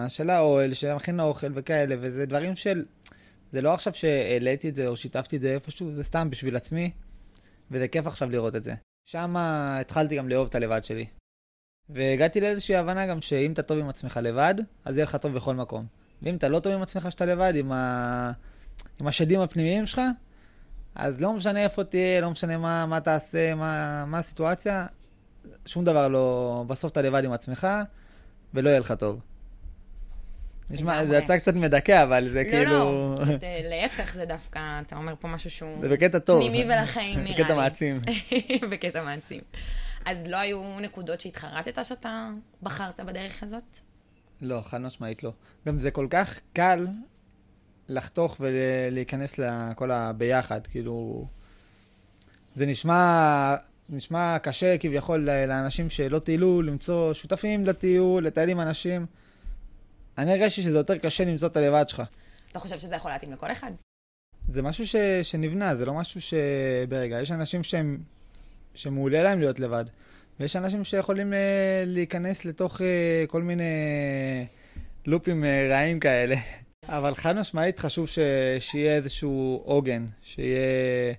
של 0.08 0.30
האוהל, 0.30 0.74
של 0.74 0.86
המכין 0.86 1.20
האוכל 1.20 1.52
וכאלה, 1.54 1.96
וזה 2.00 2.26
דברים 2.26 2.56
של... 2.56 2.84
זה 3.52 3.62
לא 3.62 3.74
עכשיו 3.74 3.94
שהעליתי 3.94 4.68
את 4.68 4.74
זה 4.74 4.86
או 4.86 4.96
שיתפתי 4.96 5.36
את 5.36 5.40
זה 5.40 5.54
איפשהו, 5.54 5.92
זה 5.92 6.04
סתם 6.04 6.30
בשביל 6.30 6.56
עצמי, 6.56 6.90
וזה 7.70 7.88
כיף 7.88 8.06
עכשיו 8.06 8.30
לראות 8.30 8.56
את 8.56 8.64
זה. 8.64 8.74
שם 9.04 9.34
התחלתי 9.38 10.16
גם 10.16 10.28
לאהוב 10.28 10.48
את 10.48 10.54
הלבד 10.54 10.84
שלי. 10.84 11.06
והגעתי 11.88 12.40
לאיזושהי 12.40 12.76
הבנה 12.76 13.06
גם 13.06 13.20
שאם 13.20 13.52
אתה 13.52 13.62
טוב 13.62 13.78
עם 13.78 13.88
עצמך 13.88 14.20
לבד, 14.22 14.54
אז 14.84 14.96
יהיה 14.96 15.04
לך 15.04 15.16
טוב 15.16 15.34
בכל 15.34 15.54
מקום. 15.54 15.86
ואם 16.22 16.36
אתה 16.36 16.48
לא 16.48 16.60
טוב 16.60 16.72
עם 16.72 16.82
עצמך 16.82 17.12
שאתה 17.12 17.26
לבד, 17.26 17.52
עם, 17.56 17.72
ה... 17.72 18.32
עם 19.00 19.06
השדים 19.06 19.40
הפנימיים 19.40 19.86
שלך, 19.86 20.00
אז 20.94 21.20
לא 21.20 21.32
משנה 21.32 21.60
איפה 21.64 21.84
תהיה, 21.84 22.20
לא 22.20 22.30
משנה 22.30 22.58
מה, 22.58 22.86
מה 22.86 23.00
תעשה, 23.00 23.54
מה, 23.54 24.04
מה 24.06 24.18
הסיטואציה, 24.18 24.86
שום 25.66 25.84
דבר 25.84 26.08
לא... 26.08 26.64
בסוף 26.66 26.92
אתה 26.92 27.02
לבד 27.02 27.24
עם 27.24 27.32
עצמך, 27.32 27.66
ולא 28.54 28.70
יהיה 28.70 28.80
לך 28.80 28.92
טוב. 28.92 29.20
נשמע, 30.70 31.06
זה 31.06 31.16
יצא 31.16 31.38
קצת 31.38 31.54
מדכא, 31.54 32.02
אבל 32.02 32.28
זה 32.28 32.42
לא, 32.44 32.50
כאילו... 32.50 32.72
לא, 32.72 33.24
לא, 33.24 33.38
להפך 33.68 34.14
זה 34.14 34.24
דווקא, 34.24 34.60
אתה 34.86 34.96
אומר 34.96 35.14
פה 35.20 35.28
משהו 35.28 35.50
שהוא... 35.50 35.80
זה 35.80 35.88
בקטע 35.88 36.18
טוב. 36.18 36.40
פנימי 36.40 36.64
ולחיים 36.64 37.18
נראה 37.20 37.36
לי. 37.36 37.42
בקטע 37.42 37.54
מעצים. 37.54 38.00
בקטע 38.70 39.04
מעצים. 39.04 39.40
אז 40.04 40.26
לא 40.26 40.36
היו 40.36 40.80
נקודות 40.80 41.20
שהתחרטת 41.20 41.84
שאתה 41.84 42.30
בחרת 42.62 43.00
בדרך 43.00 43.42
הזאת? 43.42 43.62
לא, 44.40 44.60
חד 44.64 44.80
משמעית 44.80 45.22
לא. 45.22 45.32
גם 45.66 45.78
זה 45.78 45.90
כל 45.90 46.06
כך 46.10 46.38
קל 46.52 46.86
לחתוך 47.88 48.36
ולהיכנס 48.40 49.38
לכל 49.38 49.90
הביחד, 49.90 50.66
כאילו... 50.66 51.26
זה 52.56 52.66
נשמע, 52.66 53.56
נשמע 53.88 54.36
קשה 54.42 54.78
כביכול 54.78 55.28
לאנשים 55.48 55.90
שלא 55.90 56.18
טיילו, 56.18 56.62
למצוא 56.62 57.14
שותפים 57.14 57.66
לטיול, 57.66 58.26
לטייל 58.26 58.48
עם 58.48 58.60
אנשים. 58.60 59.06
אני 60.18 60.32
הרגשתי 60.32 60.62
שזה 60.62 60.78
יותר 60.78 60.98
קשה 60.98 61.24
למצוא 61.24 61.48
את 61.48 61.56
הלבד 61.56 61.84
שלך. 61.88 62.02
אתה 62.50 62.58
חושב 62.58 62.78
שזה 62.78 62.94
יכול 62.94 63.10
להתאים 63.10 63.32
לכל 63.32 63.52
אחד? 63.52 63.70
זה 64.48 64.62
משהו 64.62 64.86
ש, 64.86 64.96
שנבנה, 65.22 65.76
זה 65.76 65.86
לא 65.86 65.94
משהו 65.94 66.20
שברגע. 66.20 67.20
יש 67.20 67.30
אנשים 67.30 67.62
שהם, 67.62 67.98
שמעולה 68.74 69.22
להם 69.22 69.40
להיות 69.40 69.60
לבד, 69.60 69.84
ויש 70.40 70.56
אנשים 70.56 70.84
שיכולים 70.84 71.32
uh, 71.32 71.36
להיכנס 71.86 72.44
לתוך 72.44 72.80
uh, 72.80 72.84
כל 73.26 73.42
מיני 73.42 73.64
לופים 75.06 75.44
uh, 75.44 75.46
רעים 75.72 76.00
כאלה. 76.00 76.36
אבל 76.88 77.14
חד 77.14 77.36
משמעית 77.36 77.78
חשוב 77.78 78.08
ש, 78.08 78.18
שיהיה 78.58 78.96
איזשהו 78.96 79.62
עוגן, 79.64 80.06
שיהיה... 80.22 81.14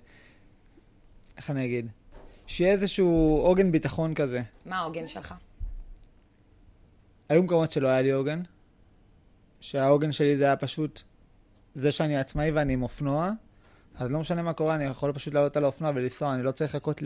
איך 1.36 1.50
אני 1.50 1.64
אגיד? 1.64 1.86
שיהיה 2.46 2.72
איזשהו 2.72 3.40
עוגן 3.44 3.72
ביטחון 3.72 4.14
כזה. 4.14 4.42
מה 4.66 4.78
העוגן 4.78 5.06
שלך? 5.06 5.34
היו 7.28 7.42
מקומות 7.42 7.70
שלא 7.70 7.88
היה 7.88 8.02
לי 8.02 8.10
עוגן, 8.10 8.42
שהעוגן 9.60 10.12
שלי 10.12 10.36
זה 10.36 10.44
היה 10.44 10.56
פשוט 10.56 11.02
זה 11.74 11.90
שאני 11.90 12.16
עצמאי 12.16 12.50
ואני 12.50 12.72
עם 12.72 12.82
אופנוע, 12.82 13.30
אז 13.94 14.10
לא 14.10 14.18
משנה 14.18 14.42
מה 14.42 14.52
קורה, 14.52 14.74
אני 14.74 14.84
יכול 14.84 15.12
פשוט 15.12 15.34
לעלות 15.34 15.56
על 15.56 15.64
האופנוע 15.64 15.90
ולנסוע, 15.94 16.34
אני 16.34 16.42
לא 16.42 16.50
צריך 16.50 16.74
לחכות 16.74 17.00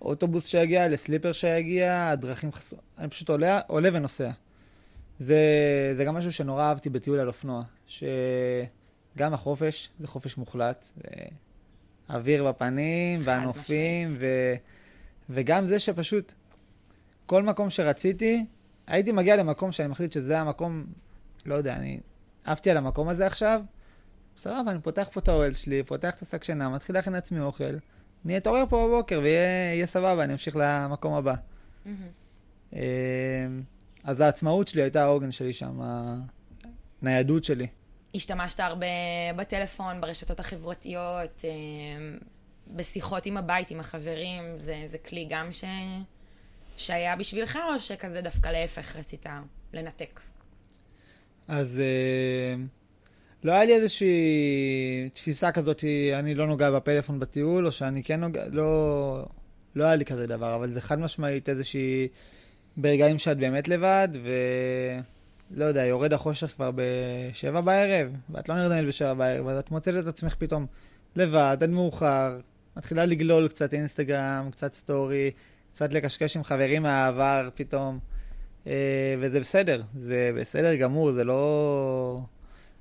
לאוטובוס 0.00 0.46
שיגיע, 0.46 0.88
לסליפר 0.88 1.32
שיגיע, 1.32 2.08
הדרכים 2.08 2.52
חסרות, 2.52 2.80
אני 2.98 3.08
פשוט 3.08 3.28
עולה, 3.28 3.60
עולה 3.66 3.88
ונוסע. 3.92 4.30
זה, 5.18 5.38
זה 5.96 6.04
גם 6.04 6.14
משהו 6.14 6.32
שנורא 6.32 6.62
אהבתי 6.62 6.90
בטיול 6.90 7.18
על 7.18 7.28
אופנוע, 7.28 7.62
שגם 7.86 9.34
החופש, 9.34 9.90
זה 10.00 10.08
חופש 10.08 10.36
מוחלט, 10.36 10.88
זה 10.96 11.10
אוויר 12.10 12.44
בפנים, 12.48 13.20
והנופים, 13.24 14.16
ו, 14.18 14.26
וגם 15.30 15.66
זה 15.66 15.78
שפשוט 15.78 16.32
כל 17.26 17.42
מקום 17.42 17.70
שרציתי, 17.70 18.46
הייתי 18.86 19.12
מגיע 19.12 19.36
למקום 19.36 19.72
שאני 19.72 19.88
מחליט 19.88 20.12
שזה 20.12 20.40
המקום, 20.40 20.86
לא 21.46 21.54
יודע, 21.54 21.76
אני 21.76 22.00
עפתי 22.44 22.70
על 22.70 22.76
המקום 22.76 23.08
הזה 23.08 23.26
עכשיו, 23.26 23.62
סבבה, 24.36 24.70
אני 24.70 24.80
פותח 24.80 25.08
פה 25.12 25.20
את 25.20 25.28
האוהל 25.28 25.52
שלי, 25.52 25.82
פותח 25.82 26.14
את 26.14 26.22
השק 26.22 26.44
שינה, 26.44 26.68
מתחיל 26.68 26.94
להכין 26.94 27.12
לעצמי 27.12 27.40
אוכל, 27.40 27.74
אני 28.24 28.36
אתעורר 28.36 28.64
פה 28.68 28.88
בבוקר 28.88 29.20
ויהיה 29.22 29.86
סבבה, 29.86 30.24
אני 30.24 30.32
אמשיך 30.32 30.56
למקום 30.58 31.14
הבא. 31.14 31.34
אמ, 32.72 32.78
אז 34.04 34.20
העצמאות 34.20 34.68
שלי 34.68 34.82
הייתה 34.82 35.02
העוגן 35.02 35.30
שלי 35.30 35.52
שם, 35.52 35.80
הניידות 37.06 37.44
שלי. 37.44 37.66
השתמשת 38.14 38.60
הרבה 38.60 38.86
בטלפון, 39.36 40.00
ברשתות 40.00 40.40
החברתיות, 40.40 41.44
אמ, 41.44 42.18
בשיחות 42.74 43.26
עם 43.26 43.36
הבית, 43.36 43.70
עם 43.70 43.80
החברים, 43.80 44.56
זה, 44.56 44.84
זה 44.90 44.98
כלי 44.98 45.26
גם 45.30 45.52
ש... 45.52 45.64
שהיה 46.76 47.16
בשבילך, 47.16 47.58
או 47.74 47.80
שכזה 47.80 48.20
דווקא 48.20 48.48
להפך 48.48 48.96
רצית 48.96 49.26
לנתק? 49.72 50.20
אז 51.48 51.80
אה, 51.80 52.54
לא 53.44 53.52
היה 53.52 53.64
לי 53.64 53.74
איזושהי 53.74 55.08
תפיסה 55.12 55.52
כזאת, 55.52 55.84
אני 56.18 56.34
לא 56.34 56.46
נוגע 56.46 56.70
בפלאפון 56.70 57.20
בטיול, 57.20 57.66
או 57.66 57.72
שאני 57.72 58.02
כן 58.02 58.20
נוגע, 58.20 58.44
לא, 58.50 59.24
לא 59.74 59.84
היה 59.84 59.94
לי 59.94 60.04
כזה 60.04 60.26
דבר, 60.26 60.56
אבל 60.56 60.70
זה 60.70 60.80
חד 60.80 60.98
משמעית 60.98 61.48
איזושהי, 61.48 62.08
ברגעים 62.76 63.18
שאת 63.18 63.36
באמת 63.38 63.68
לבד, 63.68 64.08
ולא 65.50 65.64
יודע, 65.64 65.84
יורד 65.84 66.12
החושך 66.12 66.52
כבר 66.56 66.70
בשבע 66.74 67.60
בערב, 67.60 68.08
ואת 68.30 68.48
לא 68.48 68.54
נרדמת 68.54 68.86
בשבע 68.86 69.14
בערב, 69.14 69.48
אז 69.48 69.58
את 69.58 69.70
מוצאת 69.70 69.94
את 69.98 70.06
עצמך 70.06 70.34
פתאום 70.38 70.66
לבד, 71.16 71.56
עד 71.60 71.70
מאוחר, 71.70 72.38
מתחילה 72.76 73.04
לגלול 73.04 73.48
קצת 73.48 73.74
אינסטגרם, 73.74 74.48
קצת 74.52 74.74
סטורי, 74.74 75.30
קצת 75.72 75.92
לקשקש 75.92 76.36
עם 76.36 76.44
חברים 76.44 76.82
מהעבר 76.82 77.48
פתאום. 77.54 77.98
אה, 78.66 79.14
וזה 79.20 79.40
בסדר, 79.40 79.82
זה 79.98 80.30
בסדר 80.36 80.74
גמור, 80.74 81.12
זה 81.12 81.24
לא... 81.24 82.20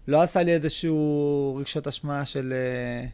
לא 0.08 0.22
עשה 0.22 0.44
לי 0.44 0.54
איזשהו 0.54 1.56
רגשות 1.60 1.88
אשמה 1.88 2.26
של 2.26 2.54
אה, 2.54 3.08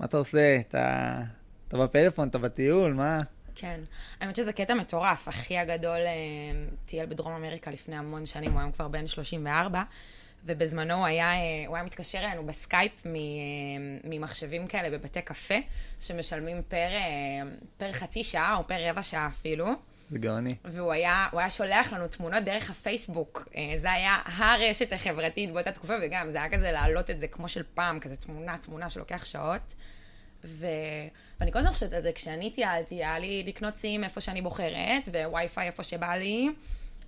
מה 0.00 0.06
אתה 0.06 0.16
עושה, 0.16 0.56
אתה, 0.60 1.22
אתה 1.68 1.78
בפלאפון, 1.78 2.28
אתה 2.28 2.38
בטיול, 2.38 2.92
מה? 2.92 3.22
כן. 3.56 3.80
האמת 4.20 4.36
שזה 4.36 4.52
קטע 4.52 4.74
מטורף. 4.74 5.28
אחי 5.28 5.58
הגדול 5.58 6.00
אה, 6.00 6.12
טייל 6.86 7.06
בדרום 7.06 7.32
אמריקה 7.32 7.70
לפני 7.70 7.96
המון 7.96 8.26
שנים, 8.26 8.52
הוא 8.52 8.60
היום 8.60 8.72
כבר 8.72 8.88
בן 8.88 9.06
34, 9.06 9.82
ובזמנו 10.44 10.94
הוא 10.94 11.06
היה, 11.06 11.30
הוא 11.66 11.76
היה 11.76 11.84
מתקשר 11.84 12.18
אלינו 12.18 12.46
בסקייפ 12.46 12.92
ממחשבים 14.04 14.66
כאלה 14.66 14.98
בבתי 14.98 15.22
קפה, 15.22 15.54
שמשלמים 16.00 16.62
פר, 16.68 16.88
פר 17.76 17.92
חצי 17.92 18.24
שעה 18.24 18.56
או 18.56 18.66
פר 18.66 18.88
רבע 18.88 19.02
שעה 19.02 19.26
אפילו. 19.26 19.66
זה 20.10 20.18
גאוני. 20.18 20.54
והוא 20.64 20.92
היה, 20.92 21.26
היה 21.32 21.50
שולח 21.50 21.92
לנו 21.92 22.08
תמונות 22.08 22.42
דרך 22.44 22.70
הפייסבוק. 22.70 23.48
אה, 23.56 23.74
זה 23.80 23.92
היה 23.92 24.16
הרשת 24.24 24.92
החברתית 24.92 25.52
באותה 25.52 25.72
תקופה, 25.72 25.94
וגם 26.02 26.30
זה 26.30 26.38
היה 26.38 26.50
כזה 26.50 26.72
להעלות 26.72 27.10
את 27.10 27.20
זה 27.20 27.28
כמו 27.28 27.48
של 27.48 27.62
פעם, 27.74 28.00
כזה 28.00 28.16
תמונה, 28.16 28.58
תמונה 28.58 28.90
שלוקח 28.90 29.24
שעות. 29.24 29.74
ו... 30.46 30.66
ואני 31.40 31.52
כל 31.52 31.58
הזמן 31.58 31.72
חושבת 31.72 31.92
על 31.92 32.02
זה, 32.02 32.12
כשאני 32.12 32.50
טיילתי, 32.50 32.94
היה 32.94 33.18
לי 33.18 33.44
לקנות 33.46 33.76
סים 33.76 34.04
איפה 34.04 34.20
שאני 34.20 34.42
בוחרת, 34.42 35.08
ווי-פיי 35.08 35.66
איפה 35.66 35.82
שבא 35.82 36.14
לי, 36.14 36.48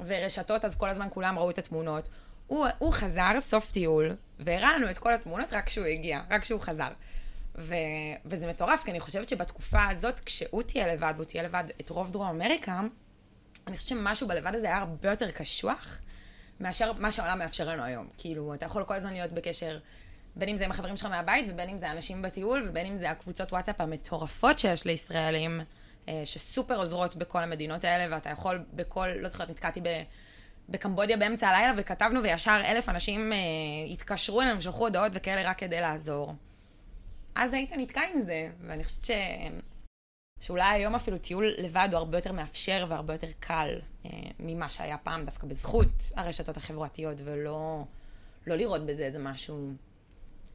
ורשתות, 0.06 0.64
אז 0.64 0.76
כל 0.76 0.88
הזמן 0.88 1.06
כולם 1.10 1.38
ראו 1.38 1.50
את 1.50 1.58
התמונות. 1.58 2.08
הוא, 2.46 2.66
הוא 2.78 2.92
חזר, 2.92 3.40
סוף 3.40 3.72
טיול, 3.72 4.16
והראה 4.38 4.78
לנו 4.78 4.90
את 4.90 4.98
כל 4.98 5.14
התמונות 5.14 5.52
רק 5.52 5.66
כשהוא 5.66 5.86
הגיע, 5.86 6.20
רק 6.30 6.42
כשהוא 6.42 6.60
חזר. 6.60 6.88
ו, 7.58 7.74
וזה 8.24 8.46
מטורף, 8.46 8.84
כי 8.84 8.90
אני 8.90 9.00
חושבת 9.00 9.28
שבתקופה 9.28 9.88
הזאת, 9.88 10.20
כשהוא 10.20 10.62
תהיה 10.62 10.94
לבד, 10.94 11.12
והוא 11.16 11.24
תהיה 11.24 11.42
לבד 11.42 11.64
את 11.80 11.90
רוב 11.90 12.12
דרום 12.12 12.28
אמריקה, 12.28 12.80
אני 13.66 13.76
חושבת 13.76 13.88
שמשהו 13.88 14.28
בלבד 14.28 14.54
הזה 14.54 14.66
היה 14.66 14.78
הרבה 14.78 15.10
יותר 15.10 15.30
קשוח, 15.30 15.98
מאשר 16.60 16.92
מה 16.92 17.12
שהעולם 17.12 17.38
מאפשר 17.38 17.68
לנו 17.68 17.82
היום. 17.82 18.08
כאילו, 18.18 18.54
אתה 18.54 18.66
יכול 18.66 18.84
כל 18.84 18.94
הזמן 18.94 19.12
להיות 19.12 19.32
בקשר, 19.32 19.78
בין 20.36 20.48
אם 20.48 20.56
זה 20.56 20.64
עם 20.64 20.70
החברים 20.70 20.96
שלך 20.96 21.06
מהבית, 21.06 21.46
ובין 21.48 21.68
אם 21.68 21.78
זה 21.78 21.90
אנשים 21.90 22.22
בטיול, 22.22 22.66
ובין 22.68 22.86
אם 22.86 22.98
זה 22.98 23.10
הקבוצות 23.10 23.52
וואטסאפ 23.52 23.80
המטורפות 23.80 24.58
שיש 24.58 24.84
לישראלים, 24.84 25.60
אה, 26.08 26.22
שסופר 26.24 26.76
עוזרות 26.76 27.16
בכל 27.16 27.42
המדינות 27.42 27.84
האלה, 27.84 28.14
ואתה 28.14 28.30
יכול 28.30 28.64
בכל, 28.74 29.08
לא 29.08 29.28
זוכרת, 29.28 29.50
נתקעתי. 29.50 29.80
בקמבודיה 30.68 31.16
באמצע 31.16 31.48
הלילה, 31.48 31.72
וכתבנו 31.76 32.22
וישר 32.22 32.60
אלף 32.64 32.88
אנשים 32.88 33.32
אה, 33.32 33.38
התקשרו 33.92 34.40
אלינו, 34.40 34.60
שלחו 34.60 34.84
הודעות 34.84 35.12
וכאלה 35.14 35.50
רק 35.50 35.58
כדי 35.58 35.80
לעזור. 35.80 36.34
אז 37.34 37.52
היית 37.52 37.72
נתקע 37.72 38.00
עם 38.14 38.22
זה, 38.22 38.48
ואני 38.66 38.84
חושבת 38.84 39.04
ש... 39.04 39.10
שאולי 40.40 40.64
היום 40.64 40.94
אפילו 40.94 41.18
טיול 41.18 41.54
לבד 41.58 41.88
הוא 41.90 41.98
הרבה 41.98 42.18
יותר 42.18 42.32
מאפשר 42.32 42.86
והרבה 42.88 43.14
יותר 43.14 43.28
קל 43.40 43.80
אה, 44.06 44.10
ממה 44.38 44.68
שהיה 44.68 44.98
פעם, 44.98 45.24
דווקא 45.24 45.46
בזכות 45.46 46.12
הרשתות 46.16 46.56
החברתיות, 46.56 47.16
ולא 47.24 47.84
לא 48.46 48.56
לראות 48.56 48.86
בזה 48.86 49.02
איזה 49.02 49.18
משהו 49.18 49.72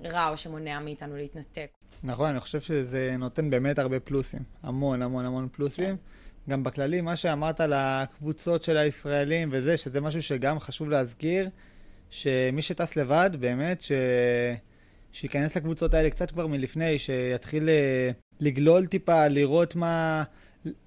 רע 0.05 0.29
או 0.29 0.37
שמונע 0.37 0.79
מאיתנו 0.79 1.15
להתנתק. 1.15 1.67
נכון, 2.03 2.29
אני 2.29 2.39
חושב 2.39 2.61
שזה 2.61 3.15
נותן 3.19 3.49
באמת 3.49 3.79
הרבה 3.79 3.99
פלוסים. 3.99 4.41
המון, 4.63 5.01
המון, 5.01 5.25
המון 5.25 5.47
פלוסים. 5.51 5.97
כן. 5.97 6.49
גם 6.49 6.63
בכללי, 6.63 7.01
מה 7.01 7.15
שאמרת 7.15 7.61
על 7.61 7.73
הקבוצות 7.75 8.63
של 8.63 8.77
הישראלים 8.77 9.49
וזה, 9.51 9.77
שזה 9.77 10.01
משהו 10.01 10.21
שגם 10.21 10.59
חשוב 10.59 10.89
להזכיר, 10.89 11.49
שמי 12.09 12.61
שטס 12.61 12.95
לבד, 12.95 13.29
באמת, 13.39 13.81
ש... 13.81 13.91
שייכנס 15.11 15.57
לקבוצות 15.57 15.93
האלה 15.93 16.09
קצת 16.09 16.31
כבר 16.31 16.47
מלפני, 16.47 16.99
שיתחיל 16.99 17.69
אה, 17.69 18.11
לגלול 18.39 18.85
טיפה, 18.85 19.27
לראות 19.27 19.75
מה... 19.75 20.23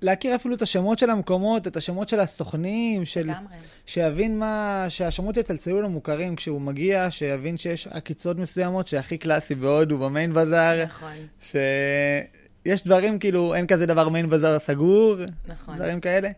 להכיר 0.02 0.35
אפילו 0.35 0.54
את 0.54 0.62
השמות 0.62 0.99
של 0.99 1.11
המקומות, 1.11 1.66
את 1.66 1.76
השמות 1.76 2.09
של 2.09 2.21
הסוכנים, 2.21 3.04
של... 3.04 3.23
לגמרי. 3.23 3.54
שיבין 3.87 4.38
מה... 4.38 4.87
שהשמות 4.88 5.37
יצלצלו 5.37 5.83
לו 5.83 5.90
מוכרים 5.90 6.37
כשהוא 6.37 6.61
מגיע, 6.61 7.11
שיבין 7.11 7.56
שיש 7.56 7.87
עקיצות 7.87 8.38
מסוימות, 8.38 8.88
שהכי 8.88 9.18
קלאסי 9.18 9.54
בהודו, 9.54 9.99
במיין 9.99 10.33
בזאר. 10.33 10.85
נכון. 10.85 11.12
שיש 11.40 12.85
דברים, 12.85 13.18
כאילו, 13.18 13.54
אין 13.54 13.66
כזה 13.66 13.87
דבר 13.87 14.09
מיין 14.09 14.30
בזאר 14.30 14.59
סגור. 14.59 15.16
נכון. 15.47 15.76
דברים 15.76 16.00
כאלה. 16.00 16.30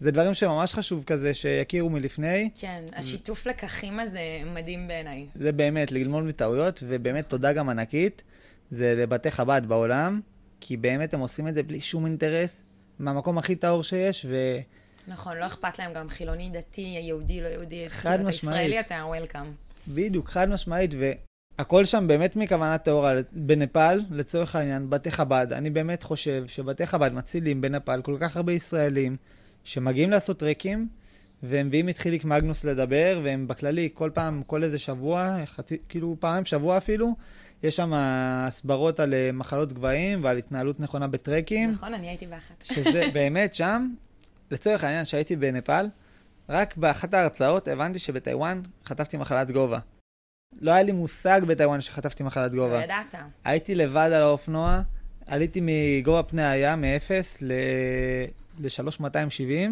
זה 0.00 0.10
דברים 0.10 0.34
שממש 0.34 0.74
חשוב 0.74 1.04
כזה, 1.04 1.34
שיכירו 1.34 1.90
מלפני. 1.90 2.50
כן, 2.58 2.82
השיתוף 2.96 3.46
לקחים 3.46 4.00
הזה 4.00 4.20
מדהים 4.54 4.88
בעיניי. 4.88 5.26
זה 5.34 5.52
באמת, 5.52 5.92
ללמוד 5.92 6.24
מטעויות, 6.24 6.82
ובאמת 6.88 7.28
תודה 7.28 7.52
גם 7.52 7.68
ענקית. 7.68 8.22
זה 8.70 8.94
לבתי 8.96 9.30
חב"ד 9.30 9.62
בעולם, 9.68 10.20
כי 10.60 10.76
באמת 10.76 11.14
הם 11.14 11.20
עושים 11.20 11.48
את 11.48 11.54
זה 11.54 11.62
בלי 11.62 11.80
שום 11.80 12.06
אינטרס, 12.06 12.64
מהמקום 13.02 13.38
הכי 13.38 13.56
טהור 13.56 13.82
שיש, 13.82 14.26
ו... 14.28 14.58
נכון, 15.08 15.36
לא 15.36 15.46
אכפת 15.46 15.78
להם 15.78 15.92
גם 15.92 16.08
חילוני, 16.08 16.50
דתי, 16.50 16.98
יהודי, 17.02 17.40
לא 17.40 17.48
יהודי. 17.48 17.84
חד 17.88 18.22
משמעית. 18.22 18.58
ישראלי 18.58 18.80
אתה 18.80 18.94
וולקאם. 18.94 19.52
בדיוק, 19.88 20.28
חד 20.28 20.48
משמעית, 20.48 20.90
הכל 21.58 21.84
שם 21.84 22.06
באמת 22.06 22.36
מכוונה 22.36 22.78
טהורה. 22.78 23.14
בנפאל, 23.32 24.00
לצורך 24.10 24.56
העניין, 24.56 24.90
בתי 24.90 25.10
חב"ד, 25.10 25.52
אני 25.52 25.70
באמת 25.70 26.02
חושב 26.02 26.44
שבתי 26.46 26.86
חב"ד 26.86 27.12
מצילים 27.12 27.60
בנפאל 27.60 28.02
כל 28.02 28.16
כך 28.20 28.36
הרבה 28.36 28.52
ישראלים 28.52 29.16
שמגיעים 29.64 30.10
לעשות 30.10 30.38
טרקים, 30.38 30.88
והם 31.42 31.66
מביאים 31.66 31.88
את 31.88 31.98
חיליק 31.98 32.24
מגנוס 32.24 32.64
לדבר, 32.64 33.20
והם 33.24 33.48
בכללי, 33.48 33.88
כל 33.94 34.10
פעם, 34.14 34.42
כל 34.42 34.64
איזה 34.64 34.78
שבוע, 34.78 35.36
חצי, 35.46 35.78
כאילו 35.88 36.16
פעמיים 36.20 36.44
שבוע 36.44 36.78
אפילו, 36.78 37.14
יש 37.62 37.76
שם 37.76 37.92
הסברות 37.94 39.00
על 39.00 39.14
אה, 39.14 39.30
מחלות 39.32 39.72
גבהים 39.72 40.24
ועל 40.24 40.36
התנהלות 40.36 40.80
נכונה 40.80 41.08
בטרקים. 41.08 41.70
נכון, 41.70 41.94
אני 41.94 42.08
הייתי 42.08 42.26
באחת. 42.26 42.64
שזה 42.64 43.02
באמת 43.14 43.54
שם, 43.54 43.88
לצורך 44.50 44.84
העניין, 44.84 45.04
שהייתי 45.04 45.36
בנפאל, 45.36 45.86
רק 46.48 46.76
באחת 46.76 47.14
ההרצאות 47.14 47.68
הבנתי 47.68 47.98
שבטיוואן 47.98 48.62
חטפתי 48.86 49.16
מחלת 49.16 49.50
גובה. 49.50 49.78
לא 50.60 50.70
היה 50.70 50.82
לי 50.82 50.92
מושג 50.92 51.40
בטיוואן 51.46 51.80
שחטפתי 51.80 52.22
מחלת 52.22 52.52
לא 52.52 52.62
גובה. 52.62 52.84
ידעת. 52.84 53.14
הייתי 53.44 53.74
לבד 53.74 54.10
על 54.14 54.22
האופנוע, 54.22 54.80
עליתי 55.26 55.60
מגובה 55.62 56.22
פני 56.22 56.44
הים, 56.44 56.80
מ-0 56.80 57.10
ל-3270 57.40 59.70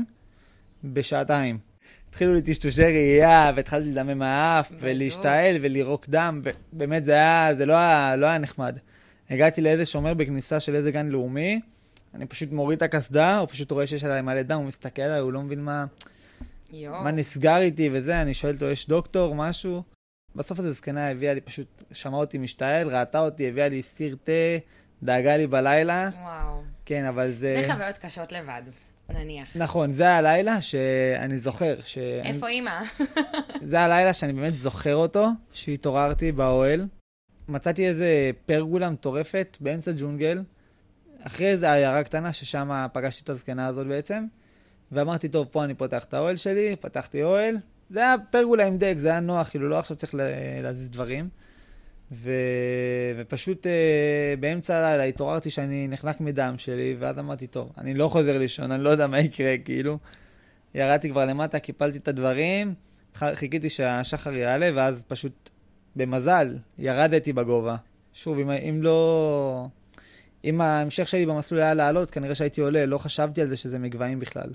בשעתיים. 0.84 1.69
התחילו 2.10 2.34
לי 2.34 2.42
טשטושי 2.42 2.82
ראייה, 2.82 3.52
והתחלתי 3.56 3.90
לדמם 3.90 4.18
מהאף. 4.18 4.72
ולהשתעל 4.80 5.56
ולירוק 5.60 6.06
דם, 6.08 6.42
ובאמת 6.72 7.04
זה 7.04 7.12
היה, 7.12 7.54
זה 7.54 7.66
לא 7.66 7.74
היה, 7.74 8.16
לא 8.16 8.26
היה 8.26 8.38
נחמד. 8.38 8.78
הגעתי 9.30 9.60
לאיזה 9.60 9.86
שומר 9.86 10.14
בכניסה 10.14 10.60
של 10.60 10.74
איזה 10.74 10.90
גן 10.90 11.08
לאומי, 11.08 11.60
אני 12.14 12.26
פשוט 12.26 12.52
מוריד 12.52 12.76
את 12.76 12.82
הקסדה, 12.82 13.38
הוא 13.38 13.48
פשוט 13.48 13.70
רואה 13.70 13.86
שיש 13.86 14.04
עליי 14.04 14.22
מלא 14.22 14.42
דם, 14.42 14.58
הוא 14.58 14.64
מסתכל 14.64 15.02
עליי, 15.02 15.20
הוא 15.20 15.32
לא 15.32 15.42
מבין 15.42 15.64
מה, 15.64 15.84
יואו. 16.72 17.02
מה 17.04 17.10
נסגר 17.10 17.56
איתי 17.56 17.90
וזה, 17.92 18.22
אני 18.22 18.34
שואל 18.34 18.54
אותו, 18.54 18.66
יש 18.66 18.88
דוקטור, 18.88 19.34
משהו? 19.34 19.82
בסוף 20.36 20.58
איזה 20.58 20.72
זקנה 20.72 21.10
הביאה 21.10 21.34
לי, 21.34 21.40
פשוט 21.40 21.84
שמעה 21.92 22.20
אותי 22.20 22.38
משתעל, 22.38 22.96
ראתה 22.96 23.20
אותי, 23.20 23.48
הביאה 23.48 23.68
לי 23.68 23.82
סיר 23.82 24.16
תה, 24.24 24.32
דאגה 25.02 25.36
לי 25.36 25.46
בלילה. 25.46 26.08
וואו. 26.22 26.62
כן, 26.84 27.04
אבל 27.04 27.32
זה... 27.32 27.62
זה 27.66 27.72
חוויות 27.72 27.98
קשות 27.98 28.32
לבד, 28.32 28.62
נניח. 29.14 29.48
נכון, 29.56 29.92
זה 29.92 30.08
הלילה 30.10 30.60
שאני 30.60 31.38
זוכר. 31.38 31.74
ש... 31.84 31.98
איפה 31.98 32.48
אימא? 32.48 32.82
זה 33.70 33.80
הלילה 33.80 34.12
שאני 34.14 34.32
באמת 34.32 34.58
זוכר 34.58 34.94
אותו, 34.96 35.28
שהתעוררתי 35.52 36.32
באוהל. 36.32 36.86
מצאתי 37.48 37.88
איזה 37.88 38.08
פרגולה 38.46 38.90
מטורפת 38.90 39.56
באמצע 39.60 39.90
ג'ונגל, 39.96 40.42
אחרי 41.22 41.46
איזה 41.46 41.72
עיירה 41.72 42.02
קטנה 42.02 42.32
ששם 42.32 42.86
פגשתי 42.92 43.24
את 43.24 43.28
הזקנה 43.28 43.66
הזאת 43.66 43.86
בעצם, 43.86 44.24
ואמרתי, 44.92 45.28
טוב, 45.28 45.48
פה 45.50 45.64
אני 45.64 45.74
פותח 45.74 46.04
את 46.04 46.14
האוהל 46.14 46.36
שלי, 46.36 46.76
פתחתי 46.80 47.22
אוהל. 47.22 47.56
זה 47.90 48.00
היה 48.00 48.14
פרגולה 48.30 48.66
עם 48.66 48.78
דק, 48.78 48.94
זה 48.96 49.08
היה 49.10 49.20
נוח, 49.20 49.48
כאילו 49.48 49.68
לא 49.68 49.78
עכשיו 49.78 49.96
צריך 49.96 50.14
לה- 50.14 50.24
להזיז 50.62 50.90
דברים. 50.90 51.28
ו... 52.12 52.30
ופשוט 53.16 53.66
אה, 53.66 54.34
באמצע 54.40 54.76
הלילה 54.76 55.04
התעוררתי 55.04 55.50
שאני 55.50 55.88
נחנק 55.88 56.20
מדם 56.20 56.54
שלי, 56.58 56.96
ואז 56.98 57.18
אמרתי, 57.18 57.46
טוב, 57.46 57.72
אני 57.78 57.94
לא 57.94 58.08
חוזר 58.08 58.38
לישון, 58.38 58.72
אני 58.72 58.84
לא 58.84 58.90
יודע 58.90 59.06
מה 59.06 59.18
יקרה, 59.18 59.58
כאילו. 59.64 59.98
ירדתי 60.74 61.10
כבר 61.10 61.24
למטה, 61.24 61.58
קיפלתי 61.58 61.98
את 61.98 62.08
הדברים, 62.08 62.74
חיכיתי 63.14 63.70
שהשחר 63.70 64.32
יעלה, 64.32 64.70
ואז 64.74 65.02
פשוט, 65.08 65.50
במזל, 65.96 66.56
ירדתי 66.78 67.32
בגובה. 67.32 67.76
שוב, 68.12 68.38
אם, 68.38 68.50
אם 68.50 68.82
לא... 68.82 69.66
אם 70.44 70.60
ההמשך 70.60 71.08
שלי 71.08 71.26
במסלול 71.26 71.60
היה 71.60 71.74
לעלות, 71.74 72.10
כנראה 72.10 72.34
שהייתי 72.34 72.60
עולה, 72.60 72.86
לא 72.86 72.98
חשבתי 72.98 73.40
על 73.40 73.48
זה 73.48 73.56
שזה 73.56 73.78
מגבהים 73.78 74.20
בכלל. 74.20 74.50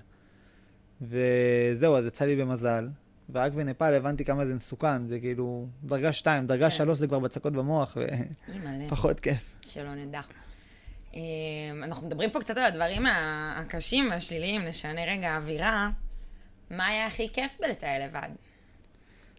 וזהו, 1.02 1.96
אז 1.96 2.06
יצא 2.06 2.26
לי 2.26 2.36
במזל. 2.36 2.88
ורק 3.29 3.51
בנפאל 3.51 3.94
הבנתי 3.94 4.25
כמה 4.25 4.46
זה 4.46 4.55
מסוכן, 4.55 5.03
זה 5.03 5.20
כאילו 5.20 5.67
דרגה 5.84 6.13
2, 6.13 6.48
דרגה 6.48 6.70
כן. 6.70 6.75
3 6.75 7.00
זה 7.00 7.08
כבר 7.08 7.20
בצקות 7.20 7.53
במוח. 7.53 7.98
ופחות 8.88 9.20
כיף. 9.20 9.55
שלא 9.62 9.96
נדע. 9.96 10.22
אמ, 11.13 11.20
אנחנו 11.84 12.08
מדברים 12.08 12.29
פה 12.29 12.39
קצת 12.39 12.58
על 12.58 12.65
הדברים 12.65 13.05
הקשים 13.05 14.08
והשליליים, 14.12 14.62
נשנה 14.62 15.03
רגע 15.03 15.36
אווירה. 15.36 15.89
מה 16.70 16.88
היה 16.88 17.08
הכי 17.08 17.29
כיף 17.34 17.58
בלטייל 17.60 18.05
לבד? 18.05 18.29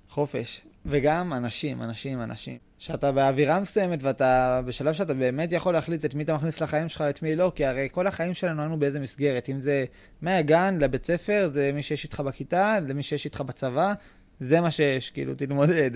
חופש. 0.09 0.61
וגם 0.89 1.33
אנשים, 1.33 1.83
אנשים, 1.83 2.23
אנשים. 2.23 2.59
שאתה 2.79 3.13
באווירה 3.13 3.61
מסוימת 3.61 3.99
ואתה 4.03 4.61
בשלב 4.67 4.93
שאתה 4.93 5.15
באמת 5.15 5.53
יכול 5.53 5.75
להחליט 5.75 6.05
את 6.05 6.15
מי 6.15 6.23
אתה 6.25 6.35
מכניס 6.35 6.61
לחיים 6.61 6.89
שלך, 6.89 7.01
את 7.01 7.23
מי 7.23 7.37
לא, 7.37 7.53
כי 7.55 7.65
הרי 7.65 7.89
כל 7.93 8.07
החיים 8.07 8.35
שלנו 8.35 8.63
היינו 8.63 8.79
באיזה 8.79 9.01
מסגרת. 9.01 9.49
אם 9.49 9.61
זה 9.61 9.85
מהגן 10.23 10.79
לבית 10.81 11.05
ספר, 11.05 11.51
זה 11.55 11.71
מי 11.75 11.83
שיש 11.83 12.05
איתך 12.05 12.21
בכיתה, 12.21 12.79
זה 12.87 12.95
מי 12.95 13.03
שיש 13.03 13.25
איתך 13.25 13.41
בצבא, 13.41 13.93
זה 14.41 14.61
מה 14.61 14.71
שיש, 14.71 15.11
כאילו, 15.11 15.35
תתמודד. 15.35 15.91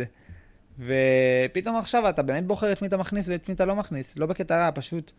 ופתאום 0.79 1.77
עכשיו 1.77 2.09
אתה 2.09 2.23
באמת 2.23 2.47
בוחר 2.47 2.73
את 2.73 2.83
מי 2.83 2.89
אתה 2.89 2.97
מכניס 2.97 3.29
ואת 3.29 3.49
מי 3.49 3.55
אתה 3.55 3.65
לא 3.65 3.77
מכניס. 3.77 4.17
לא 4.17 4.27
בקטע 4.27 4.65
רע, 4.65 4.71
פשוט... 4.75 5.13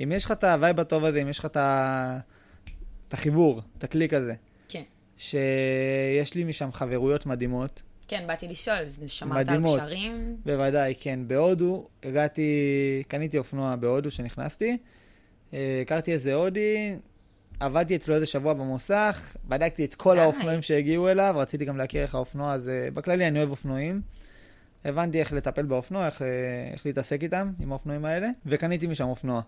אם 0.00 0.12
יש 0.12 0.24
לך 0.24 0.32
את 0.32 0.44
הווייב 0.44 0.80
הטוב 0.80 1.04
הזה, 1.04 1.22
אם 1.22 1.28
יש 1.28 1.38
לך 1.38 1.46
את 1.46 1.56
ה- 1.56 2.18
את 3.08 3.14
החיבור, 3.14 3.62
את 3.78 3.84
הקליק 3.84 4.14
הזה, 4.14 4.34
כן. 4.68 4.82
שיש 5.16 6.34
לי 6.34 6.44
משם 6.44 6.72
חברויות 6.72 7.26
מדהימות, 7.26 7.82
כן, 8.12 8.26
באתי 8.26 8.48
לשאול, 8.48 8.76
שמרת 9.06 9.48
על. 9.48 9.62
קשרים? 9.64 10.36
בוודאי, 10.44 10.94
כן. 11.00 11.20
בהודו, 11.26 11.88
הגעתי, 12.02 13.02
קניתי 13.08 13.38
אופנוע 13.38 13.76
בהודו 13.76 14.10
שנכנסתי, 14.10 14.78
אה, 15.54 15.78
הכרתי 15.82 16.12
איזה 16.12 16.34
הודי, 16.34 16.96
עבדתי 17.60 17.96
אצלו 17.96 18.14
איזה 18.14 18.26
שבוע 18.26 18.52
במוסך, 18.52 19.36
בדקתי 19.44 19.84
את 19.84 19.94
כל 19.94 20.14
די. 20.14 20.20
האופנועים 20.20 20.62
שהגיעו 20.62 21.08
אליו, 21.08 21.34
רציתי 21.38 21.64
גם 21.64 21.76
להכיר 21.76 22.02
איך 22.02 22.14
האופנוע 22.14 22.52
הזה, 22.52 22.88
בכללי 22.94 23.28
אני 23.28 23.38
אוהב 23.38 23.50
אופנועים. 23.50 24.00
הבנתי 24.84 25.20
איך 25.20 25.32
לטפל 25.32 25.62
באופנוע, 25.62 26.06
איך, 26.06 26.22
אה, 26.22 26.28
איך 26.72 26.86
להתעסק 26.86 27.22
איתם, 27.22 27.52
עם 27.60 27.72
האופנועים 27.72 28.04
האלה, 28.04 28.28
וקניתי 28.46 28.86
משם 28.86 29.08
אופנוע. 29.08 29.40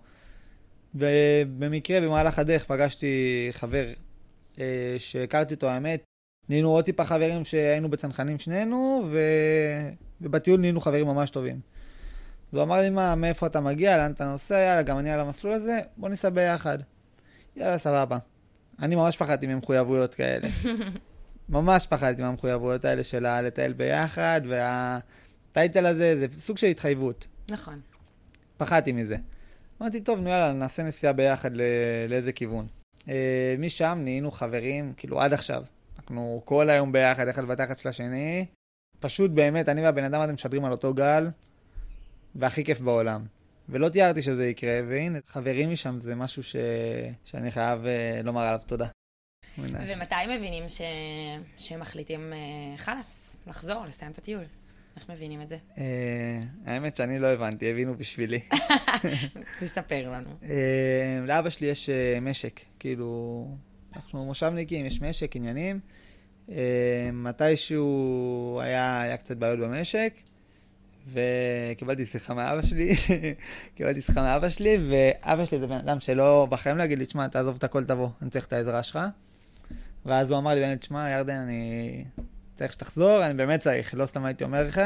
ובמקרה, 0.94 2.00
במהלך 2.00 2.38
הדרך, 2.38 2.64
פגשתי 2.64 3.48
חבר 3.52 3.84
אה, 4.58 4.94
שהכרתי 4.98 5.54
אותו, 5.54 5.68
האמת, 5.68 6.04
נהיינו 6.48 6.70
עוד 6.70 6.84
טיפה 6.84 7.04
חברים 7.04 7.44
שהיינו 7.44 7.90
בצנחנים 7.90 8.38
שנינו, 8.38 9.04
ו... 9.10 9.18
ובטיול 10.20 10.60
נהיינו 10.60 10.80
חברים 10.80 11.06
ממש 11.06 11.30
טובים. 11.30 11.60
אז 12.52 12.58
הוא 12.58 12.62
אמר 12.64 12.80
לי, 12.80 12.90
מה, 12.90 13.14
מאיפה 13.14 13.46
אתה 13.46 13.60
מגיע, 13.60 13.96
לאן 13.96 14.12
אתה 14.12 14.24
נוסע, 14.26 14.54
יאללה, 14.54 14.82
גם 14.82 14.98
אני 14.98 15.10
על 15.10 15.20
המסלול 15.20 15.52
הזה, 15.52 15.80
בוא 15.96 16.08
ניסע 16.08 16.28
ביחד. 16.28 16.78
יאללה, 17.56 17.78
סבבה. 17.78 18.18
אני 18.82 18.94
ממש 18.94 19.16
פחדתי 19.16 19.46
ממחויבויות 19.46 20.14
כאלה. 20.14 20.48
ממש 21.48 21.86
פחדתי 21.86 22.22
מהמחויבויות 22.22 22.84
האלה 22.84 23.04
של 23.04 23.40
לטייל 23.42 23.72
ביחד, 23.72 24.40
והטייטל 24.48 25.86
הזה 25.86 26.16
זה 26.20 26.40
סוג 26.40 26.58
של 26.58 26.66
התחייבות. 26.66 27.26
נכון. 27.50 27.80
פחדתי 28.56 28.92
מזה. 28.92 29.16
אמרתי, 29.82 30.00
טוב, 30.00 30.20
נו 30.20 30.28
יאללה, 30.28 30.52
נעשה 30.52 30.82
נסיעה 30.82 31.12
ביחד 31.12 31.56
ל- 31.56 31.62
לאיזה 32.08 32.32
כיוון. 32.32 32.66
אה, 33.08 33.54
משם 33.58 33.98
נהיינו 34.02 34.30
חברים, 34.30 34.92
כאילו 34.96 35.20
עד 35.20 35.32
עכשיו. 35.32 35.62
אנחנו 36.04 36.42
כל 36.44 36.70
היום 36.70 36.92
ביחד, 36.92 37.28
אחד 37.28 37.44
בתחת 37.44 37.78
של 37.78 37.88
השני. 37.88 38.46
פשוט 39.00 39.30
באמת, 39.30 39.68
אני 39.68 39.82
והבן 39.82 40.04
אדם 40.04 40.20
הזה 40.20 40.32
משדרים 40.32 40.64
על 40.64 40.72
אותו 40.72 40.94
גל, 40.94 41.26
והכי 42.34 42.64
כיף 42.64 42.80
בעולם. 42.80 43.26
ולא 43.68 43.88
תיארתי 43.88 44.22
שזה 44.22 44.46
יקרה, 44.46 44.80
והנה, 44.88 45.18
חברים 45.26 45.70
משם 45.70 46.00
זה 46.00 46.14
משהו 46.14 46.42
ש... 46.42 46.56
שאני 47.24 47.50
חייב 47.50 47.86
אה, 47.86 48.20
לומר 48.24 48.40
עליו 48.40 48.60
תודה. 48.66 48.86
ומתי 49.58 50.14
מבינים 50.36 50.68
ש... 50.68 50.80
שהם 51.58 51.80
מחליטים, 51.80 52.32
אה, 52.32 52.76
חלאס, 52.76 53.36
לחזור, 53.46 53.84
לסיים 53.86 54.12
את 54.12 54.18
הטיול? 54.18 54.44
איך 54.96 55.10
מבינים 55.10 55.42
את 55.42 55.48
זה? 55.48 55.56
אה, 55.78 56.40
האמת 56.66 56.96
שאני 56.96 57.18
לא 57.18 57.26
הבנתי, 57.26 57.70
הבינו 57.70 57.94
בשבילי. 57.98 58.40
תספר 59.60 60.10
לנו. 60.10 60.30
לאבא 61.26 61.50
שלי 61.50 61.66
יש 61.66 61.90
משק, 62.22 62.60
כאילו, 62.78 63.46
אנחנו 63.96 64.24
מושבניקים, 64.24 64.86
יש 64.86 65.02
משק, 65.02 65.36
עניינים. 65.36 65.80
אה, 66.50 67.10
מתישהו 67.12 68.60
היה, 68.62 69.02
היה 69.02 69.16
קצת 69.16 69.36
בעיות 69.36 69.58
במשק, 69.58 70.12
וקיבלתי 71.12 72.06
שיחה 72.06 72.34
מאבא 72.34 72.62
שלי, 72.62 72.94
קיבלתי 73.76 74.02
שיחה 74.02 74.22
מאבא 74.22 74.48
שלי, 74.48 74.78
ואבא 74.90 75.44
שלי 75.44 75.60
זה 75.60 75.66
בן 75.66 75.78
אדם 75.78 76.00
שלא, 76.00 76.46
בחיים 76.50 76.78
לא 76.78 76.82
יגיד 76.82 76.98
לי, 76.98 77.06
תשמע, 77.06 77.28
תעזוב 77.28 77.56
את 77.56 77.64
הכל, 77.64 77.84
תבוא, 77.84 78.08
אני 78.22 78.30
צריך 78.30 78.46
את 78.46 78.52
העזרה 78.52 78.82
שלך. 78.82 78.98
ואז 80.06 80.30
הוא 80.30 80.38
אמר 80.38 80.54
לי, 80.54 80.60
באמת, 80.60 80.80
תשמע, 80.80 81.10
ירדן, 81.10 81.36
אני 81.36 82.04
צריך 82.54 82.72
שתחזור, 82.72 83.26
אני 83.26 83.34
באמת 83.34 83.60
צריך, 83.60 83.94
לא 83.94 84.06
סתם 84.06 84.24
הייתי 84.24 84.44
אומר 84.44 84.64
לך, 84.64 84.80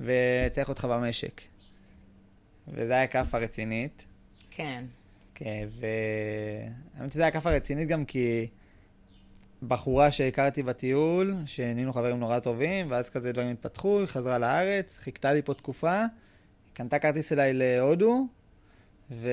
וצריך 0.00 0.68
אותך 0.68 0.84
במשק. 0.84 1.40
וזה 2.68 2.92
היה 2.92 3.06
כאפה 3.06 3.38
רצינית. 3.38 4.06
כן. 4.50 4.84
כן, 5.44 5.68
והאמת 6.96 7.12
שזה 7.12 7.22
היה 7.22 7.30
כאפה 7.30 7.50
רצינית 7.50 7.88
גם 7.88 8.04
כי 8.04 8.46
בחורה 9.62 10.12
שהכרתי 10.12 10.62
בטיול, 10.62 11.34
שנהיינו 11.46 11.92
חברים 11.92 12.20
נורא 12.20 12.38
טובים, 12.38 12.90
ואז 12.90 13.10
כזה 13.10 13.32
דברים 13.32 13.50
התפתחו, 13.50 13.98
היא 13.98 14.06
חזרה 14.06 14.38
לארץ, 14.38 14.98
חיכתה 14.98 15.32
לי 15.32 15.42
פה 15.42 15.54
תקופה, 15.54 16.04
קנתה 16.74 16.98
כרטיס 16.98 17.32
אליי 17.32 17.54
להודו, 17.54 18.26
ו... 19.10 19.28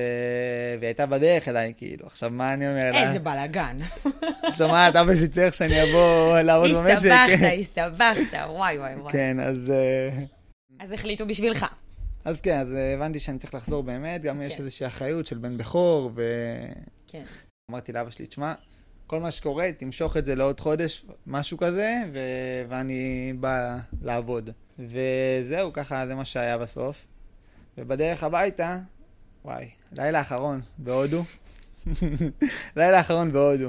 והיא 0.78 0.86
הייתה 0.88 1.06
בדרך 1.06 1.48
אליי, 1.48 1.72
כאילו, 1.76 2.06
עכשיו 2.06 2.30
מה 2.30 2.54
אני 2.54 2.68
אומר 2.68 2.90
לה? 2.92 3.08
איזה 3.08 3.18
בלאגן. 3.18 3.76
שומעת, 4.58 4.96
אבא 4.96 5.14
שלי 5.14 5.28
צריך 5.28 5.54
שאני 5.54 5.82
אבוא 5.82 6.38
לעבוד 6.40 6.70
במשק. 6.70 6.94
הסתבכת, 6.94 7.52
הסתבכת, 7.60 8.38
וואי 8.48 8.78
וואי 8.78 8.94
וואי. 8.94 9.12
כן, 9.12 9.40
אז, 9.40 9.70
אה, 9.70 10.24
אז 10.78 10.92
החליטו 10.92 11.26
בשבילך. 11.26 11.66
אז 12.24 12.40
כן, 12.40 12.58
אז 12.58 12.74
אה, 12.74 12.94
הבנתי 12.94 13.18
שאני 13.18 13.38
צריך 13.38 13.54
לחזור 13.54 13.82
באמת, 13.82 14.22
גם 14.22 14.42
יש 14.42 14.56
כן. 14.56 14.62
איזושהי 14.62 14.86
אחריות 14.86 15.26
של 15.26 15.38
בן 15.38 15.58
בכור, 15.58 16.12
כן. 17.06 17.24
ואמרתי 17.68 17.92
לאבא 17.92 18.10
שלי, 18.10 18.26
תשמע, 18.26 18.54
כל 19.06 19.20
מה 19.20 19.30
שקורה, 19.30 19.72
תמשוך 19.78 20.16
את 20.16 20.26
זה 20.26 20.34
לעוד 20.34 20.60
חודש, 20.60 21.04
משהו 21.26 21.58
כזה, 21.58 21.94
ו... 22.12 22.18
ואני 22.68 23.32
בא 23.40 23.78
לעבוד. 24.02 24.50
וזהו, 24.78 25.72
ככה 25.72 26.06
זה 26.06 26.14
מה 26.14 26.24
שהיה 26.24 26.58
בסוף. 26.58 27.06
ובדרך 27.78 28.22
הביתה, 28.22 28.78
וואי, 29.44 29.70
לילה 29.92 30.20
אחרון 30.20 30.60
בהודו. 30.78 31.24
לילה 32.76 33.00
אחרון 33.00 33.32
בהודו. 33.32 33.68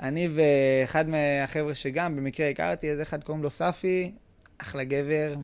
אני 0.00 0.28
ואחד 0.34 1.08
מהחבר'ה 1.08 1.74
שגם 1.74 2.16
במקרה 2.16 2.48
הכרתי, 2.48 2.90
איזה 2.90 3.02
אחד 3.02 3.24
קוראים 3.24 3.42
לו 3.42 3.50
ספי, 3.50 4.14
אחלה 4.58 4.84
גבר. 4.84 5.34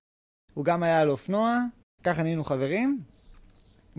הוא 0.55 0.65
גם 0.65 0.83
היה 0.83 1.01
על 1.01 1.11
אופנוע, 1.11 1.59
ככה 2.05 2.23
נהיינו 2.23 2.45
חברים. 2.45 3.01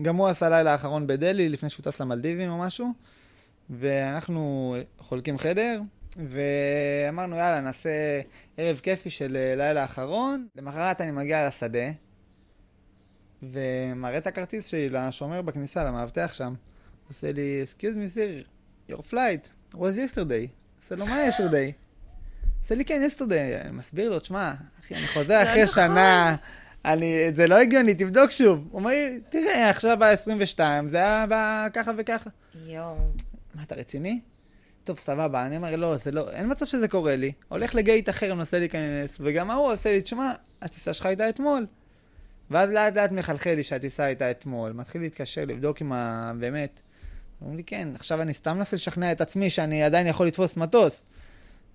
גם 0.02 0.16
הוא 0.16 0.28
עשה 0.28 0.48
לילה 0.48 0.74
אחרון 0.74 1.06
בדלהי 1.06 1.48
לפני 1.48 1.70
שהוא 1.70 1.84
טס 1.84 2.00
למלדיבים 2.00 2.50
או 2.50 2.58
משהו. 2.58 2.92
ואנחנו 3.70 4.76
חולקים 4.98 5.38
חדר, 5.38 5.80
ואמרנו 6.16 7.36
יאללה 7.36 7.60
נעשה 7.60 8.20
ערב 8.56 8.78
כיפי 8.82 9.10
של 9.10 9.36
אה, 9.36 9.54
לילה 9.56 9.84
אחרון. 9.84 10.46
למחרת 10.56 11.00
אני 11.00 11.10
מגיע 11.10 11.46
לשדה, 11.46 11.90
ומראה 13.42 14.18
את 14.18 14.26
הכרטיס 14.26 14.66
שלי 14.66 14.88
לשומר 14.88 15.42
בכניסה, 15.42 15.84
למאבטח 15.84 16.32
שם. 16.32 16.54
עושה 17.08 17.32
לי, 17.32 17.64
excuse 17.64 17.94
me 17.94 18.16
sir, 18.16 18.46
your 18.92 19.02
flight 19.10 19.74
was 19.74 19.76
yesterday. 19.76 20.48
עושה 20.82 20.96
לו, 20.96 21.06
מה 21.06 21.28
yesterday? 21.28 21.72
עושה 22.62 22.74
לי, 22.74 22.84
כן, 22.84 23.02
yesterday. 23.08 23.64
אני 23.64 23.70
מסביר 23.70 24.10
לו, 24.10 24.20
תשמע, 24.20 24.52
אחי, 24.80 24.94
אני 24.94 25.06
חוזר 25.06 25.42
אחרי 25.42 25.62
נכון. 25.62 25.74
שנה, 25.74 26.36
אני, 26.84 27.32
זה 27.36 27.46
לא 27.46 27.58
הגיוני, 27.58 27.94
תבדוק 27.94 28.30
שוב. 28.30 28.68
הוא 28.70 28.78
אומר 28.78 28.90
לי, 28.90 29.20
תראה, 29.30 29.70
עכשיו 29.70 29.96
ב-22, 30.00 30.60
זה 30.86 30.96
היה 30.96 31.26
ב- 31.30 31.68
ככה 31.72 31.90
וככה. 31.98 32.30
יואו. 32.66 32.96
מה, 33.54 33.62
אתה 33.62 33.74
רציני? 33.74 34.20
טוב, 34.84 34.98
סבבה. 34.98 35.46
אני 35.46 35.56
אומר, 35.56 35.76
לא, 35.76 35.96
זה 35.96 36.10
לא, 36.10 36.30
אין 36.30 36.50
מצב 36.50 36.66
שזה 36.66 36.88
קורה 36.88 37.16
לי. 37.16 37.32
הולך 37.48 37.74
לגייט 37.74 38.08
אחר, 38.08 38.34
מנסה 38.34 38.58
להיכנס, 38.58 39.16
וגם 39.20 39.50
ההוא 39.50 39.72
עושה 39.72 39.92
לי, 39.92 40.02
תשמע, 40.02 40.32
הטיסה 40.62 40.92
שלך 40.92 41.06
הייתה 41.06 41.28
אתמול. 41.28 41.66
ואז 42.50 42.70
לאט 42.70 42.96
לאט 42.96 43.12
מחלחל 43.12 43.54
לי 43.54 43.62
שהטיסה 43.62 44.04
הייתה 44.04 44.30
אתמול. 44.30 44.72
מתחיל 44.72 45.00
להתקשר, 45.00 45.44
לבדוק 45.44 45.80
עם 45.80 45.92
ה... 45.92 46.32
באמת. 46.38 46.80
אומרים 47.40 47.56
לי, 47.56 47.64
כן, 47.64 47.88
עכשיו 47.94 48.22
אני 48.22 48.34
סתם 48.34 48.56
מנסה 48.56 48.76
לשכנע 48.76 49.12
את 49.12 49.20
עצמי 49.20 49.50
שאני 49.50 49.82
עדיין 49.82 50.06
יכול 50.06 50.26
לתפוס 50.26 50.56
מטוס. 50.56 51.04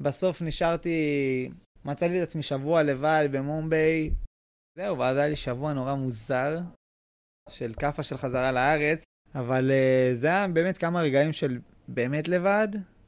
בסוף 0.01 0.41
נשארתי, 0.41 1.49
מצאתי 1.85 2.23
את 2.23 2.27
עצמי 2.27 2.43
שבוע 2.43 2.83
לבד 2.83 3.27
במומביי. 3.31 4.09
זהו, 4.77 4.97
ואז 4.97 5.17
היה 5.17 5.27
לי 5.27 5.35
שבוע 5.35 5.73
נורא 5.73 5.95
מוזר, 5.95 6.59
של 7.49 7.73
כאפה 7.79 8.03
של 8.03 8.17
חזרה 8.17 8.51
לארץ. 8.51 9.03
אבל 9.35 9.71
uh, 9.71 10.15
זה 10.15 10.27
היה 10.27 10.47
באמת 10.47 10.77
כמה 10.77 11.01
רגעים 11.01 11.33
של 11.33 11.59
באמת 11.87 12.27
לבד, 12.27 12.67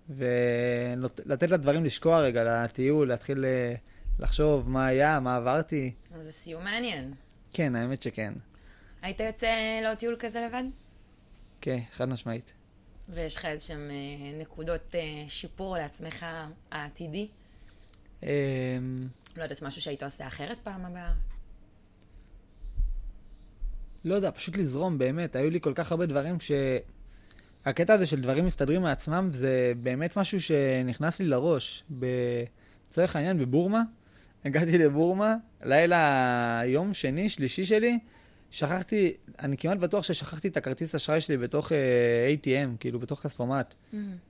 ולתת 0.10 1.50
לדברים 1.50 1.86
לשקוע 1.86 2.20
רגע, 2.20 2.64
לטיול, 2.64 3.08
להתחיל 3.08 3.46
uh, 3.46 4.20
לחשוב 4.20 4.70
מה 4.70 4.86
היה, 4.88 5.20
מה 5.20 5.36
עברתי. 5.36 5.94
אז 6.16 6.24
זה 6.24 6.32
סיום 6.32 6.64
מעניין. 6.64 7.14
כן, 7.54 7.76
האמת 7.76 8.02
שכן. 8.02 8.34
היית 9.02 9.20
יוצא 9.20 9.80
לעוד 9.84 9.98
טיול 9.98 10.16
כזה 10.20 10.48
לבד? 10.48 10.64
כן, 11.62 11.80
חד 11.92 12.10
משמעית. 12.10 12.54
ויש 13.10 13.36
לך 13.38 13.46
איזשהם 13.46 13.90
אה, 13.92 14.40
נקודות 14.40 14.96
אה, 14.96 15.26
שיפור 15.28 15.78
לעצמך 15.78 16.26
העתידי? 16.72 17.28
Um, 18.22 18.26
לא 19.38 19.44
יודעת, 19.44 19.62
משהו 19.62 19.82
שהיית 19.82 20.04
עושה 20.04 20.28
אחרת 20.28 20.60
פעם 20.60 20.86
הבאה? 20.86 21.14
לא 24.06 24.16
יודע, 24.16 24.32
פשוט 24.32 24.58
לזרום, 24.58 24.98
באמת. 24.98 25.36
היו 25.36 25.50
לי 25.50 25.62
כל 25.62 25.74
כך 25.76 25.92
הרבה 25.92 26.06
דברים 26.06 26.40
ש... 26.40 26.52
הקטע 27.66 27.94
הזה 27.94 28.06
של 28.06 28.22
דברים 28.22 28.46
מסתדרים 28.46 28.82
מעצמם, 28.82 29.30
זה 29.34 29.74
באמת 29.82 30.18
משהו 30.18 30.42
שנכנס 30.42 31.20
לי 31.20 31.28
לראש. 31.28 31.84
לצורך 32.90 33.16
העניין, 33.16 33.38
בבורמה, 33.38 33.82
הגעתי 34.46 34.78
לבורמה, 34.78 35.36
לילה, 35.64 36.62
יום 36.66 36.94
שני, 36.94 37.30
שלישי 37.30 37.66
שלי, 37.66 38.00
שכחתי, 38.52 39.14
אני 39.40 39.58
כמעט 39.58 39.78
בטוח 39.78 40.04
ששכחתי 40.04 40.48
את 40.48 40.58
הכרטיס 40.58 40.96
אשראי 40.96 41.22
שלי 41.22 41.38
בתוך 41.38 41.72
uh, 41.72 42.46
ATM, 42.46 42.78
כאילו 42.80 43.00
בתוך 43.00 43.22
כספומט. 43.22 43.76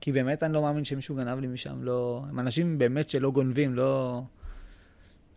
כי 0.01 0.11
באמת 0.11 0.43
אני 0.43 0.53
לא 0.53 0.61
מאמין 0.61 0.85
שמישהו 0.85 1.15
גנב 1.15 1.39
לי 1.39 1.47
משם, 1.47 1.83
לא... 1.83 2.23
הם 2.29 2.39
אנשים 2.39 2.77
באמת 2.77 3.09
שלא 3.09 3.31
גונבים, 3.31 3.75
לא... 3.75 4.21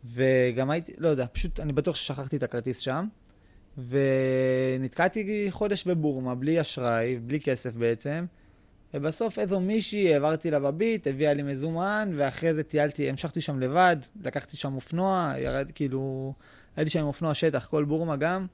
וגם 0.04 0.70
הייתי, 0.70 0.92
לא 0.98 1.08
יודע, 1.08 1.26
פשוט 1.32 1.60
אני 1.60 1.72
בטוח 1.72 1.96
ששכחתי 1.96 2.36
את 2.36 2.42
הכרטיס 2.42 2.78
שם. 2.78 3.06
ונתקעתי 3.78 5.46
חודש 5.50 5.84
בבורמה, 5.84 6.34
בלי 6.34 6.60
אשראי, 6.60 7.18
בלי 7.18 7.40
כסף 7.40 7.72
בעצם. 7.72 8.24
ובסוף 8.94 9.38
איזו 9.38 9.60
מישהי, 9.60 10.14
העברתי 10.14 10.50
לה 10.50 10.60
בביט, 10.60 11.06
הביאה 11.06 11.34
לי 11.34 11.42
מזומן, 11.42 12.12
ואחרי 12.16 12.54
זה 12.54 12.62
טיילתי, 12.62 13.08
המשכתי 13.08 13.40
שם 13.40 13.60
לבד, 13.60 13.96
לקחתי 14.24 14.56
שם 14.56 14.74
אופנוע, 14.74 15.32
ירד, 15.38 15.70
כאילו, 15.74 16.32
הייתי 16.76 16.90
שם 16.90 17.00
עם 17.00 17.06
אופנוע 17.06 17.34
שטח, 17.34 17.66
כל 17.66 17.84
בורמה 17.84 18.16
גם. 18.16 18.46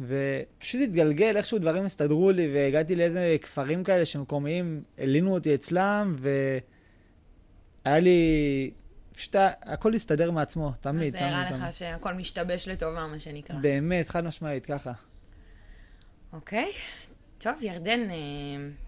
ופשוט 0.00 0.80
התגלגל, 0.82 1.36
איכשהו 1.36 1.58
דברים 1.58 1.84
הסתדרו 1.84 2.30
לי, 2.30 2.50
והגעתי 2.54 2.96
לאיזה 2.96 3.36
כפרים 3.42 3.84
כאלה 3.84 4.04
שמקומיים, 4.04 4.82
הלינו 4.98 5.34
אותי 5.34 5.54
אצלם, 5.54 6.16
והיה 6.18 7.98
לי... 8.00 8.70
פשוט 9.16 9.36
הכל 9.62 9.94
הסתדר 9.94 10.30
מעצמו, 10.30 10.72
תמיד, 10.80 11.16
אז 11.16 11.20
זה 11.20 11.26
הראה 11.26 11.44
תמיד, 11.44 11.56
תמיד. 11.58 11.68
לך 11.68 11.72
שהכל 11.72 12.14
משתבש 12.14 12.68
לטובה, 12.68 13.06
מה 13.06 13.18
שנקרא. 13.18 13.56
באמת, 13.56 14.08
חד 14.08 14.24
משמעית, 14.24 14.66
ככה. 14.66 14.92
אוקיי. 16.32 16.72
טוב, 17.38 17.52
ירדן, 17.60 18.10
אה, 18.10 18.16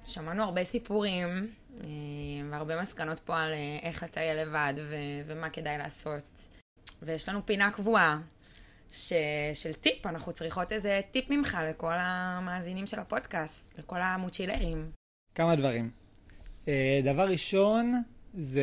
שמענו 0.06 0.42
הרבה 0.44 0.64
סיפורים 0.64 1.50
אה, 1.80 1.86
והרבה 2.50 2.82
מסקנות 2.82 3.18
פה 3.18 3.40
על 3.40 3.52
אה, 3.52 3.78
איך 3.82 4.02
לטייל 4.02 4.36
לבד 4.42 4.74
ו- 4.76 4.94
ומה 5.26 5.50
כדאי 5.50 5.78
לעשות. 5.78 6.24
ויש 7.02 7.28
לנו 7.28 7.46
פינה 7.46 7.70
קבועה 7.70 8.18
ש- 8.92 9.12
של 9.54 9.72
טיפ, 9.72 10.06
אנחנו 10.06 10.32
צריכות 10.32 10.72
איזה 10.72 11.00
טיפ 11.10 11.30
ממך 11.30 11.58
לכל 11.68 11.92
המאזינים 11.98 12.86
של 12.86 12.98
הפודקאסט, 12.98 13.78
לכל 13.78 14.02
המוצ'ילרים. 14.02 14.90
כמה 15.34 15.56
דברים. 15.56 15.90
אה, 16.68 17.00
דבר 17.04 17.28
ראשון, 17.28 18.02
זה 18.34 18.62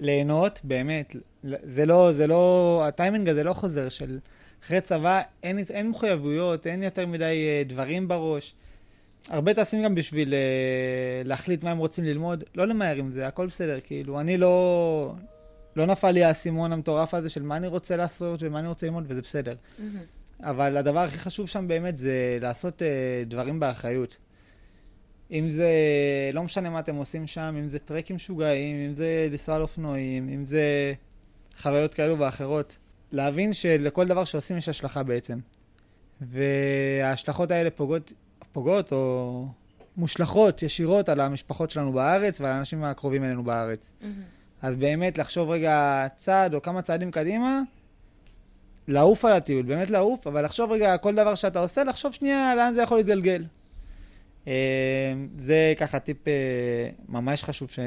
ליהנות, 0.00 0.60
באמת. 0.64 1.16
זה 1.44 1.86
לא, 1.86 2.12
זה 2.12 2.26
לא, 2.26 2.82
הטיימינג 2.88 3.28
הזה 3.28 3.44
לא 3.44 3.52
חוזר 3.52 3.88
של 3.88 4.18
אחרי 4.64 4.80
צבא, 4.80 5.22
אין, 5.42 5.58
אין 5.70 5.90
מחויבויות, 5.90 6.66
אין 6.66 6.82
יותר 6.82 7.06
מדי 7.06 7.46
אה, 7.48 7.62
דברים 7.66 8.08
בראש. 8.08 8.54
הרבה 9.28 9.54
טסים 9.54 9.82
גם 9.82 9.94
בשביל 9.94 10.34
אה, 10.34 11.22
להחליט 11.24 11.64
מה 11.64 11.70
הם 11.70 11.78
רוצים 11.78 12.04
ללמוד, 12.04 12.44
לא 12.54 12.66
למהר 12.66 12.96
עם 12.96 13.10
זה, 13.10 13.26
הכל 13.26 13.46
בסדר, 13.46 13.78
כאילו, 13.80 14.20
אני 14.20 14.36
לא, 14.36 15.14
לא 15.76 15.86
נפל 15.86 16.10
לי 16.10 16.24
האסימון 16.24 16.72
המטורף 16.72 17.14
הזה 17.14 17.28
של 17.28 17.42
מה 17.42 17.56
אני 17.56 17.66
רוצה 17.66 17.96
לעשות 17.96 18.42
ומה 18.42 18.58
אני 18.58 18.68
רוצה 18.68 18.86
ללמוד, 18.86 19.04
וזה 19.08 19.22
בסדר. 19.22 19.54
אבל 20.42 20.76
הדבר 20.76 21.00
הכי 21.00 21.18
חשוב 21.18 21.48
שם 21.48 21.68
באמת 21.68 21.96
זה 21.96 22.38
לעשות 22.40 22.82
אה, 22.82 23.22
דברים 23.26 23.60
באחריות. 23.60 24.16
אם 25.30 25.50
זה, 25.50 25.70
לא 26.32 26.42
משנה 26.42 26.70
מה 26.70 26.80
אתם 26.80 26.96
עושים 26.96 27.26
שם, 27.26 27.56
אם 27.58 27.70
זה 27.70 27.78
טרקים 27.78 28.16
משוגעים, 28.16 28.76
אם 28.76 28.94
זה 28.94 29.28
לנסוע 29.30 29.54
על 29.54 29.62
אופנועים, 29.62 30.28
אם 30.28 30.46
זה 30.46 30.94
חוויות 31.60 31.94
כאלו 31.94 32.18
ואחרות. 32.18 32.76
להבין 33.12 33.52
שלכל 33.52 34.06
דבר 34.06 34.24
שעושים 34.24 34.56
יש 34.56 34.68
השלכה 34.68 35.02
בעצם. 35.02 35.38
וההשלכות 36.20 37.50
האלה 37.50 37.70
פוגעות, 37.70 38.12
פוגעות 38.52 38.92
או 38.92 39.46
מושלכות 39.96 40.62
ישירות 40.62 41.08
על 41.08 41.20
המשפחות 41.20 41.70
שלנו 41.70 41.92
בארץ 41.92 42.40
ועל 42.40 42.52
האנשים 42.52 42.84
הקרובים 42.84 43.24
אלינו 43.24 43.44
בארץ. 43.44 43.92
אז 44.62 44.76
באמת 44.76 45.18
לחשוב 45.18 45.50
רגע 45.50 46.06
צעד 46.16 46.54
או 46.54 46.62
כמה 46.62 46.82
צעדים 46.82 47.10
קדימה, 47.10 47.60
לעוף 48.88 49.24
על 49.24 49.32
הטיול, 49.32 49.62
באמת 49.62 49.90
לעוף, 49.90 50.26
אבל 50.26 50.44
לחשוב 50.44 50.72
רגע 50.72 50.96
כל 50.96 51.14
דבר 51.14 51.34
שאתה 51.34 51.60
עושה, 51.60 51.84
לחשוב 51.84 52.12
שנייה 52.12 52.54
לאן 52.54 52.74
זה 52.74 52.82
יכול 52.82 52.96
להתגלגל. 52.96 53.44
אה, 54.48 55.12
זה 55.36 55.74
ככה 55.78 55.98
טיפ 55.98 56.28
אה, 56.28 56.90
ממש 57.08 57.44
חשוב 57.44 57.70
ש... 57.70 57.78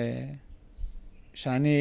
שאני 1.33 1.77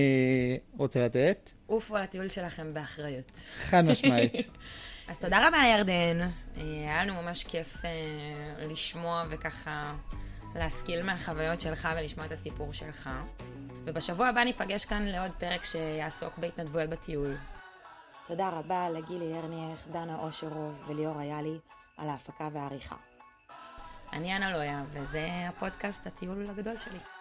רוצה 0.77 1.01
לתת. 1.01 1.51
עופו 1.67 1.97
על 1.97 2.03
הטיול 2.03 2.29
שלכם 2.29 2.75
באחריות. 2.75 3.33
חד 3.61 3.85
משמעית. 3.85 4.33
אז 5.09 5.19
תודה 5.19 5.49
רבה 5.49 5.63
לירדן, 5.63 6.21
אה, 6.21 6.63
היה 6.63 7.05
לנו 7.05 7.23
ממש 7.23 7.45
כיף 7.45 7.77
לשמוע 8.59 9.25
וככה 9.31 9.95
להשכיל 10.55 11.03
מהחוויות 11.03 11.61
שלך 11.61 11.89
ולשמוע 11.97 12.27
את 12.27 12.33
הסיפור 12.33 12.73
שלך. 12.73 13.11
ובשבוע 13.85 14.27
הבא 14.27 14.45
ניפגש 14.45 14.85
כאן 14.85 15.03
לעוד 15.03 15.31
פרק 15.39 15.65
שיעסוק 15.65 16.39
בהתנדבויות 16.39 16.91
בטיול. 16.91 17.37
תודה 18.27 18.49
רבה 18.49 18.91
לגילי 18.91 19.35
הרניאך, 19.35 19.87
דנה 19.93 20.19
אושרוב 20.19 20.85
וליאור 20.89 21.21
איילי 21.21 21.59
על 21.97 22.09
ההפקה 22.09 22.49
והעריכה. 22.53 22.97
אני 24.13 24.37
אנה 24.37 24.57
לויה, 24.57 24.83
וזה 24.93 25.29
הפודקאסט 25.49 26.07
הטיול 26.07 26.51
הגדול 26.51 26.77
שלי. 26.77 27.16